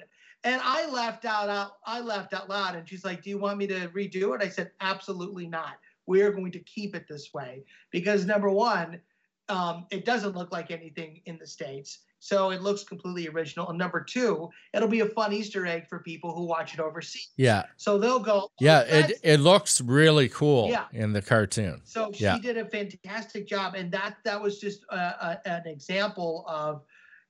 [0.46, 3.58] And I laughed out, out I laughed out loud and she's like, "Do you want
[3.58, 5.80] me to redo it?" I said, "Absolutely not.
[6.06, 9.02] We are going to keep it this way because number 1,
[9.50, 12.00] um, it doesn't look like anything in the states.
[12.20, 13.70] So it looks completely original.
[13.70, 17.30] And number two, it'll be a fun Easter egg for people who watch it overseas.
[17.38, 17.64] Yeah.
[17.78, 18.42] So they'll go.
[18.44, 20.86] "Oh, Yeah, it it looks really cool Yeah.
[20.94, 21.82] in the cartoon.
[21.86, 22.38] So she Yeah.
[22.40, 26.84] did a fantastic job, and that that was just a, a, an example of,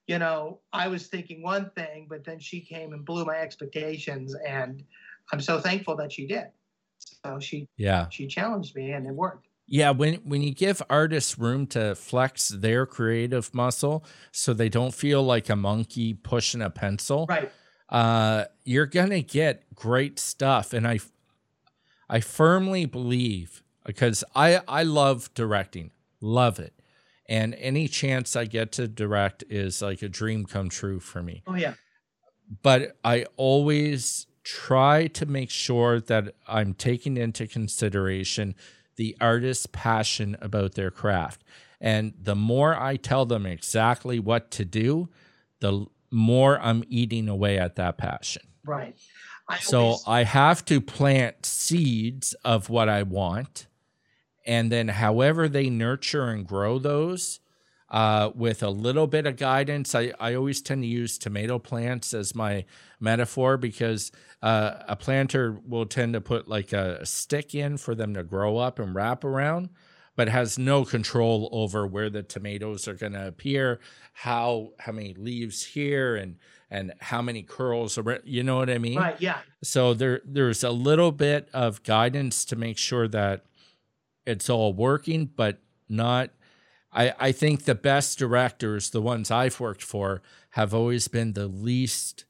[0.07, 4.35] you know, I was thinking one thing, but then she came and blew my expectations,
[4.47, 4.83] and
[5.33, 6.47] I'm so thankful that she did.
[6.99, 8.07] So she Yeah.
[8.09, 9.47] she challenged me, and it worked.
[9.67, 14.93] Yeah, when when you give artists room to flex their creative muscle so they don't
[14.93, 17.51] feel like a monkey pushing a pencil, Right.
[17.89, 20.71] uh, you're gonna get great stuff.
[20.71, 20.99] And I,
[22.09, 25.91] I firmly believe because I I love directing,
[26.21, 26.73] love it,
[27.27, 31.43] and any chance I get to direct is like a dream come true for me.
[31.47, 31.73] Oh yeah.
[32.61, 38.53] But I always try to make sure that I'm taking into consideration
[38.97, 41.43] the artist's passion about their craft.
[41.81, 45.09] And the more I tell them exactly what to do,
[45.59, 48.43] the more I'm eating away at that passion.
[48.63, 48.95] Right.
[49.49, 53.67] I So always- I have to plant seeds of what I want.
[54.45, 57.39] And then, however, they nurture and grow those
[57.89, 59.95] uh, with a little bit of guidance.
[59.95, 62.65] I, I always tend to use tomato plants as my
[62.99, 64.11] metaphor because
[64.41, 68.57] uh, a planter will tend to put like a stick in for them to grow
[68.57, 69.69] up and wrap around,
[70.15, 73.79] but has no control over where the tomatoes are going to appear,
[74.13, 76.37] how how many leaves here, and
[76.69, 77.97] and how many curls.
[77.97, 78.97] Are, you know what I mean?
[78.97, 79.19] right.
[79.19, 79.39] Yeah.
[79.63, 83.45] So there there's a little bit of guidance to make sure that
[84.25, 86.31] it's all working, but not
[86.95, 90.21] I, I think the best directors, the ones I've worked for,
[90.51, 92.25] have always been the least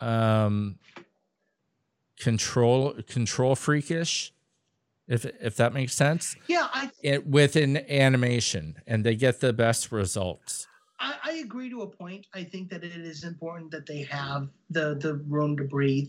[0.00, 0.78] um
[2.18, 4.32] control control freakish,
[5.06, 6.36] if if that makes sense.
[6.46, 6.68] Yeah.
[6.72, 10.66] I It within animation and they get the best results.
[11.00, 12.26] I, I agree to a point.
[12.34, 16.08] I think that it is important that they have the the room to breathe.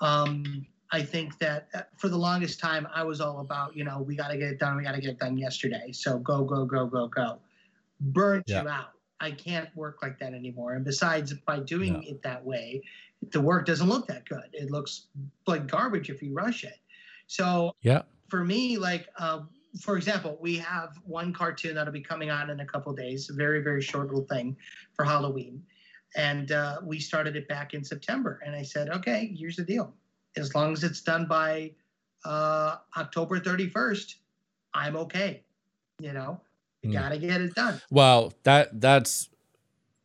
[0.00, 4.00] Um, I think that uh, for the longest time, I was all about you know
[4.00, 4.76] we got to get it done.
[4.76, 5.92] We got to get it done yesterday.
[5.92, 7.38] So go go go go go.
[8.00, 8.62] Burnt Yeah.
[8.62, 8.90] you out.
[9.20, 10.74] I can't work like that anymore.
[10.74, 12.00] And besides, by doing No.
[12.06, 12.82] it that way,
[13.32, 14.48] the work doesn't look that good.
[14.52, 15.06] It looks
[15.46, 16.78] like garbage if you rush it.
[17.26, 18.02] So Yeah.
[18.28, 19.42] for me, like, uh,
[19.80, 23.32] for example, we have one cartoon that'll be coming out in a couple days, a
[23.32, 24.56] very, very short little thing
[24.94, 25.66] for Halloween.
[26.14, 28.40] And uh, we started it back in September.
[28.46, 29.92] And I said, okay, here's the deal.
[30.38, 31.72] As long as it's done by
[32.24, 34.14] uh, October 31st,
[34.74, 35.42] I'm okay.
[36.00, 36.40] You know,
[36.82, 36.94] you Hmm.
[36.96, 37.80] got to get it done.
[37.90, 39.28] Well, that that's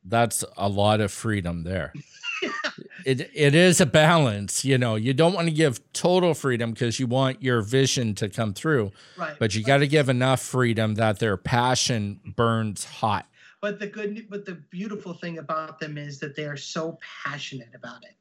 [0.06, 1.94] that's a lot of freedom there.
[3.06, 4.96] it it is a balance, you know.
[4.96, 8.92] You don't want to give total freedom because you want your vision to come through,
[9.16, 9.38] Right.
[9.40, 13.28] but you got to give enough freedom that their passion burns hot.
[13.62, 17.70] But the good, but the beautiful thing about them is that they are so passionate
[17.76, 18.16] about it,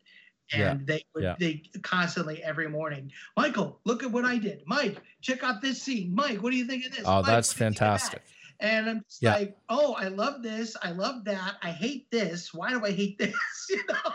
[0.54, 1.36] Yeah, and they would yeah.
[1.38, 3.10] they constantly every morning.
[3.36, 4.62] Michael, look at what I did.
[4.66, 6.14] Mike, check out this scene.
[6.14, 7.02] Mike, what do you think of this?
[7.04, 8.22] Oh, Mike, that's what do you think of that?" fantastic.
[8.60, 9.34] And I'm just Yeah.
[9.34, 10.76] like, oh, I love this.
[10.82, 11.56] I love that.
[11.62, 12.54] I hate this.
[12.54, 13.34] Why do I hate this?
[13.70, 14.12] you know.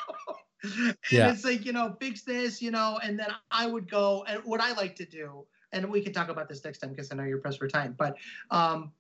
[0.64, 1.32] And Yeah.
[1.32, 4.62] it's like, you know, fix this, you know, and then I would go and what
[4.62, 7.24] I like to do, and we can talk about this next time because I know
[7.24, 7.94] you're pressed for time.
[7.98, 8.16] But
[8.50, 8.92] um,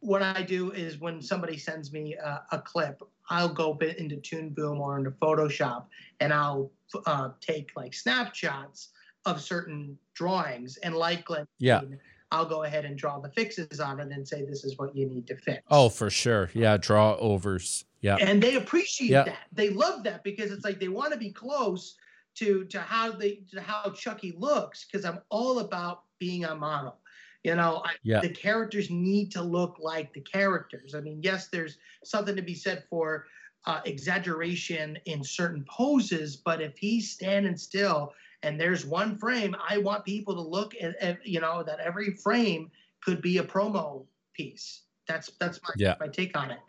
[0.00, 4.50] what I do is when somebody sends me a, a clip, I'll go into Toon
[4.50, 5.86] Boom or into Photoshop,
[6.20, 6.70] and I'll
[7.06, 8.90] uh, take like snapshots
[9.26, 11.26] of certain drawings, and like
[11.58, 11.82] Yeah.
[12.30, 15.06] I'll go ahead and draw the fixes on it and say this is what you
[15.08, 15.62] need to fix.
[15.70, 16.50] Oh, for sure.
[16.52, 17.84] Yeah, draw overs.
[18.00, 18.16] Yeah.
[18.20, 19.24] and they appreciate Yeah.
[19.24, 19.38] that.
[19.52, 21.96] They love that because it's like they want to be close
[22.34, 26.98] to to how they to how Chucky looks because I'm all about being a model.
[27.44, 28.20] You know, I, Yeah.
[28.20, 30.94] the characters need to look like the characters.
[30.94, 33.26] I mean, yes, there's something to be said for
[33.66, 38.12] uh, exaggeration in certain poses, but if he's standing still
[38.42, 42.14] and there's one frame, I want people to look at, at you know that every
[42.16, 42.70] frame
[43.02, 44.82] could be a promo piece.
[45.08, 45.94] That's that's my Yeah.
[46.00, 46.60] my take on it.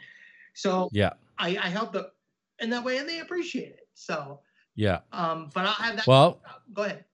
[0.53, 1.13] So Yeah.
[1.37, 2.05] I, I help them
[2.59, 3.87] in that way and they appreciate it.
[3.93, 4.39] So,
[4.75, 4.99] Yeah.
[5.11, 6.07] um, but I'll have that.
[6.07, 6.41] Well,
[6.73, 7.05] go ahead.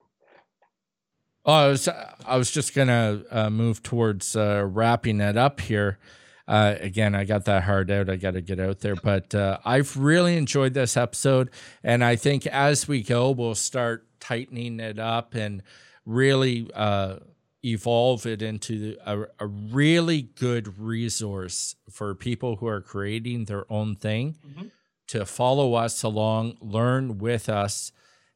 [1.44, 5.98] Oh, I was I was just gonna uh, move towards uh, wrapping it up here.
[6.52, 8.10] Uh, again, I got that hard out.
[8.10, 11.48] I got to get out there, but uh, I've really enjoyed this episode,
[11.82, 15.62] and I think as we go, we'll start tightening it up and
[16.04, 17.16] really uh,
[17.64, 23.96] evolve it into a, a really good resource for people who are creating their own
[23.96, 24.70] thing Mhm.
[25.06, 27.92] to follow us along, learn with us,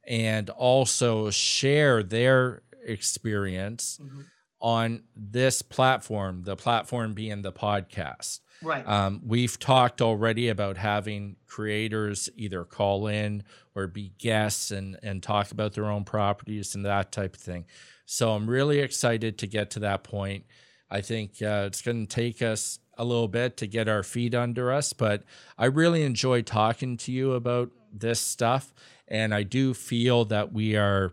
[0.08, 4.24] and also share their experience Mhm.
[4.66, 8.40] On this platform, the platform being the podcast.
[8.60, 8.84] Right.
[8.84, 13.44] Um, we've talked already about having creators either call in
[13.76, 17.66] or be guests and, and talk about their own properties and that type of thing.
[18.06, 20.46] So I'm really excited to get to that point.
[20.90, 24.34] I think uh, it's going to take us a little bit to get our feet
[24.34, 25.22] under us, but
[25.56, 28.74] I really enjoy talking to you about this stuff.
[29.06, 31.12] And I do feel that we are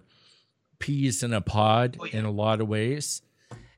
[0.79, 2.17] peas in a pod Oh, yeah.
[2.17, 3.21] in a lot of ways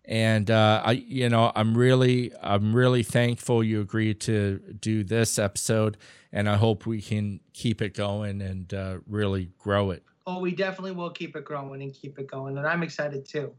[0.07, 5.39] and uh, I, you know, I'm really, I'm really thankful you agreed to do this
[5.39, 5.97] episode,
[6.31, 10.03] and I hope we can keep it going and uh, really grow it.
[10.27, 13.53] Oh, we definitely will keep it growing and keep it going, and I'm excited too.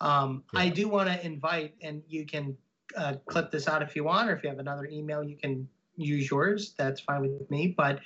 [0.00, 2.56] Um, I do want to invite, and you can
[2.96, 5.68] uh, clip this out if you want, or if you have another email, you can
[5.96, 6.74] use yours.
[6.78, 7.74] That's fine with me.
[7.76, 8.00] But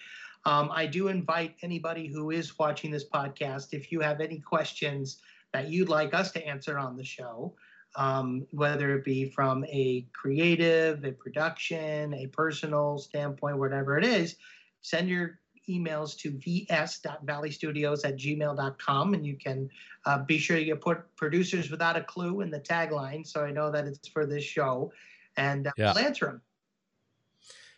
[0.45, 5.19] um, I do invite anybody who is watching this podcast, if you have any questions
[5.53, 7.55] that you'd like us to answer on the show,
[7.95, 14.37] um, whether it be from a creative, a production, a personal standpoint, whatever it is,
[14.81, 15.39] send your
[15.69, 19.69] emails to vs.valleystudios at gmail.com and you can
[20.07, 23.71] uh, be sure you put producers without a clue in the tagline so I know
[23.71, 24.93] that it's for this show
[25.37, 25.91] and uh, Yeah.
[25.91, 26.43] I'll answer them.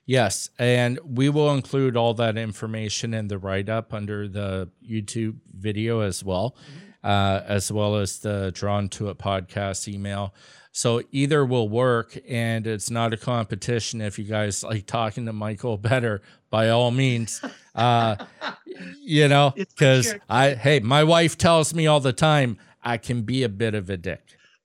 [0.07, 5.37] Yes, and we will include all that information in the write up under the YouTube
[5.51, 6.57] video as well,
[7.05, 10.35] uh, as well as the Drawn to It podcast email.
[10.73, 14.01] So either will work, and it's not a competition.
[14.01, 16.21] If you guys like talking to Michael better,
[16.51, 17.41] by all means,
[17.77, 18.17] uh,
[19.01, 23.45] you know, because I hey, my wife tells me all the time I can be
[23.45, 24.23] a bit of a dick.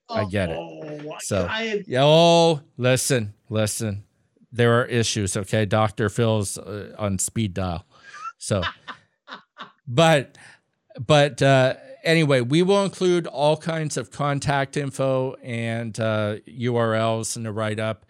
[0.09, 0.57] I get it.
[0.57, 4.03] Oh, So- I, Yeah, Oh, listen, listen.
[4.51, 5.65] There are issues, okay?
[5.65, 6.09] Dr.
[6.09, 7.85] Phil's uh, on speed dial.
[8.39, 8.63] So,
[9.87, 10.35] but,
[11.05, 11.75] but uh,
[12.09, 17.79] anyway, we will include all kinds of contact info and uh, URLs in the write
[17.79, 18.05] up.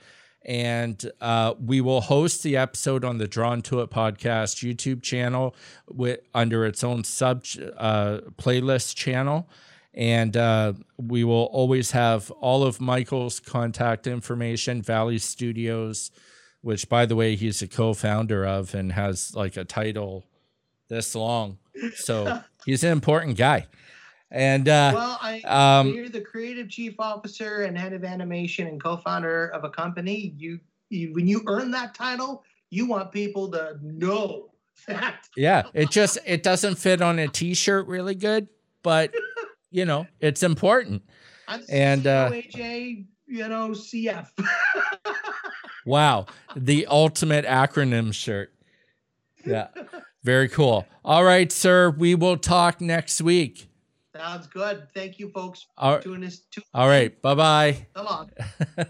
[0.45, 5.55] And uh, we will host the episode on the Drawn to It podcast YouTube channel
[5.87, 7.43] with, under its own sub
[7.77, 9.49] uh, playlist channel
[9.93, 16.11] and uh, we will always have all of Michael's contact information, Valley Studios,
[16.61, 20.25] which, by the way, he's a co-founder of and has like a title
[20.89, 21.57] this long,
[21.95, 23.67] so he's an important guy.
[24.31, 28.81] And uh, well, I, um, you're the creative chief officer and head of animation and
[28.81, 30.33] co-founder of a company.
[30.37, 34.51] You, you when you earn that title, you want people to know
[34.87, 35.27] that.
[35.35, 38.47] yeah, it just it doesn't fit on a T-shirt really good,
[38.83, 39.13] but
[39.71, 41.01] you know it's important.
[41.47, 44.27] I'm And, uh, you know, CF.
[45.85, 48.53] Wow, the ultimate acronym shirt.
[49.43, 49.69] Yeah,
[50.23, 50.85] very cool.
[51.03, 53.68] All right, sir, we will talk next week.
[54.19, 54.89] Sounds good.
[54.93, 56.41] Thank you, folks, All for doing this
[56.73, 57.87] all right, bye bye.
[57.95, 58.29] long.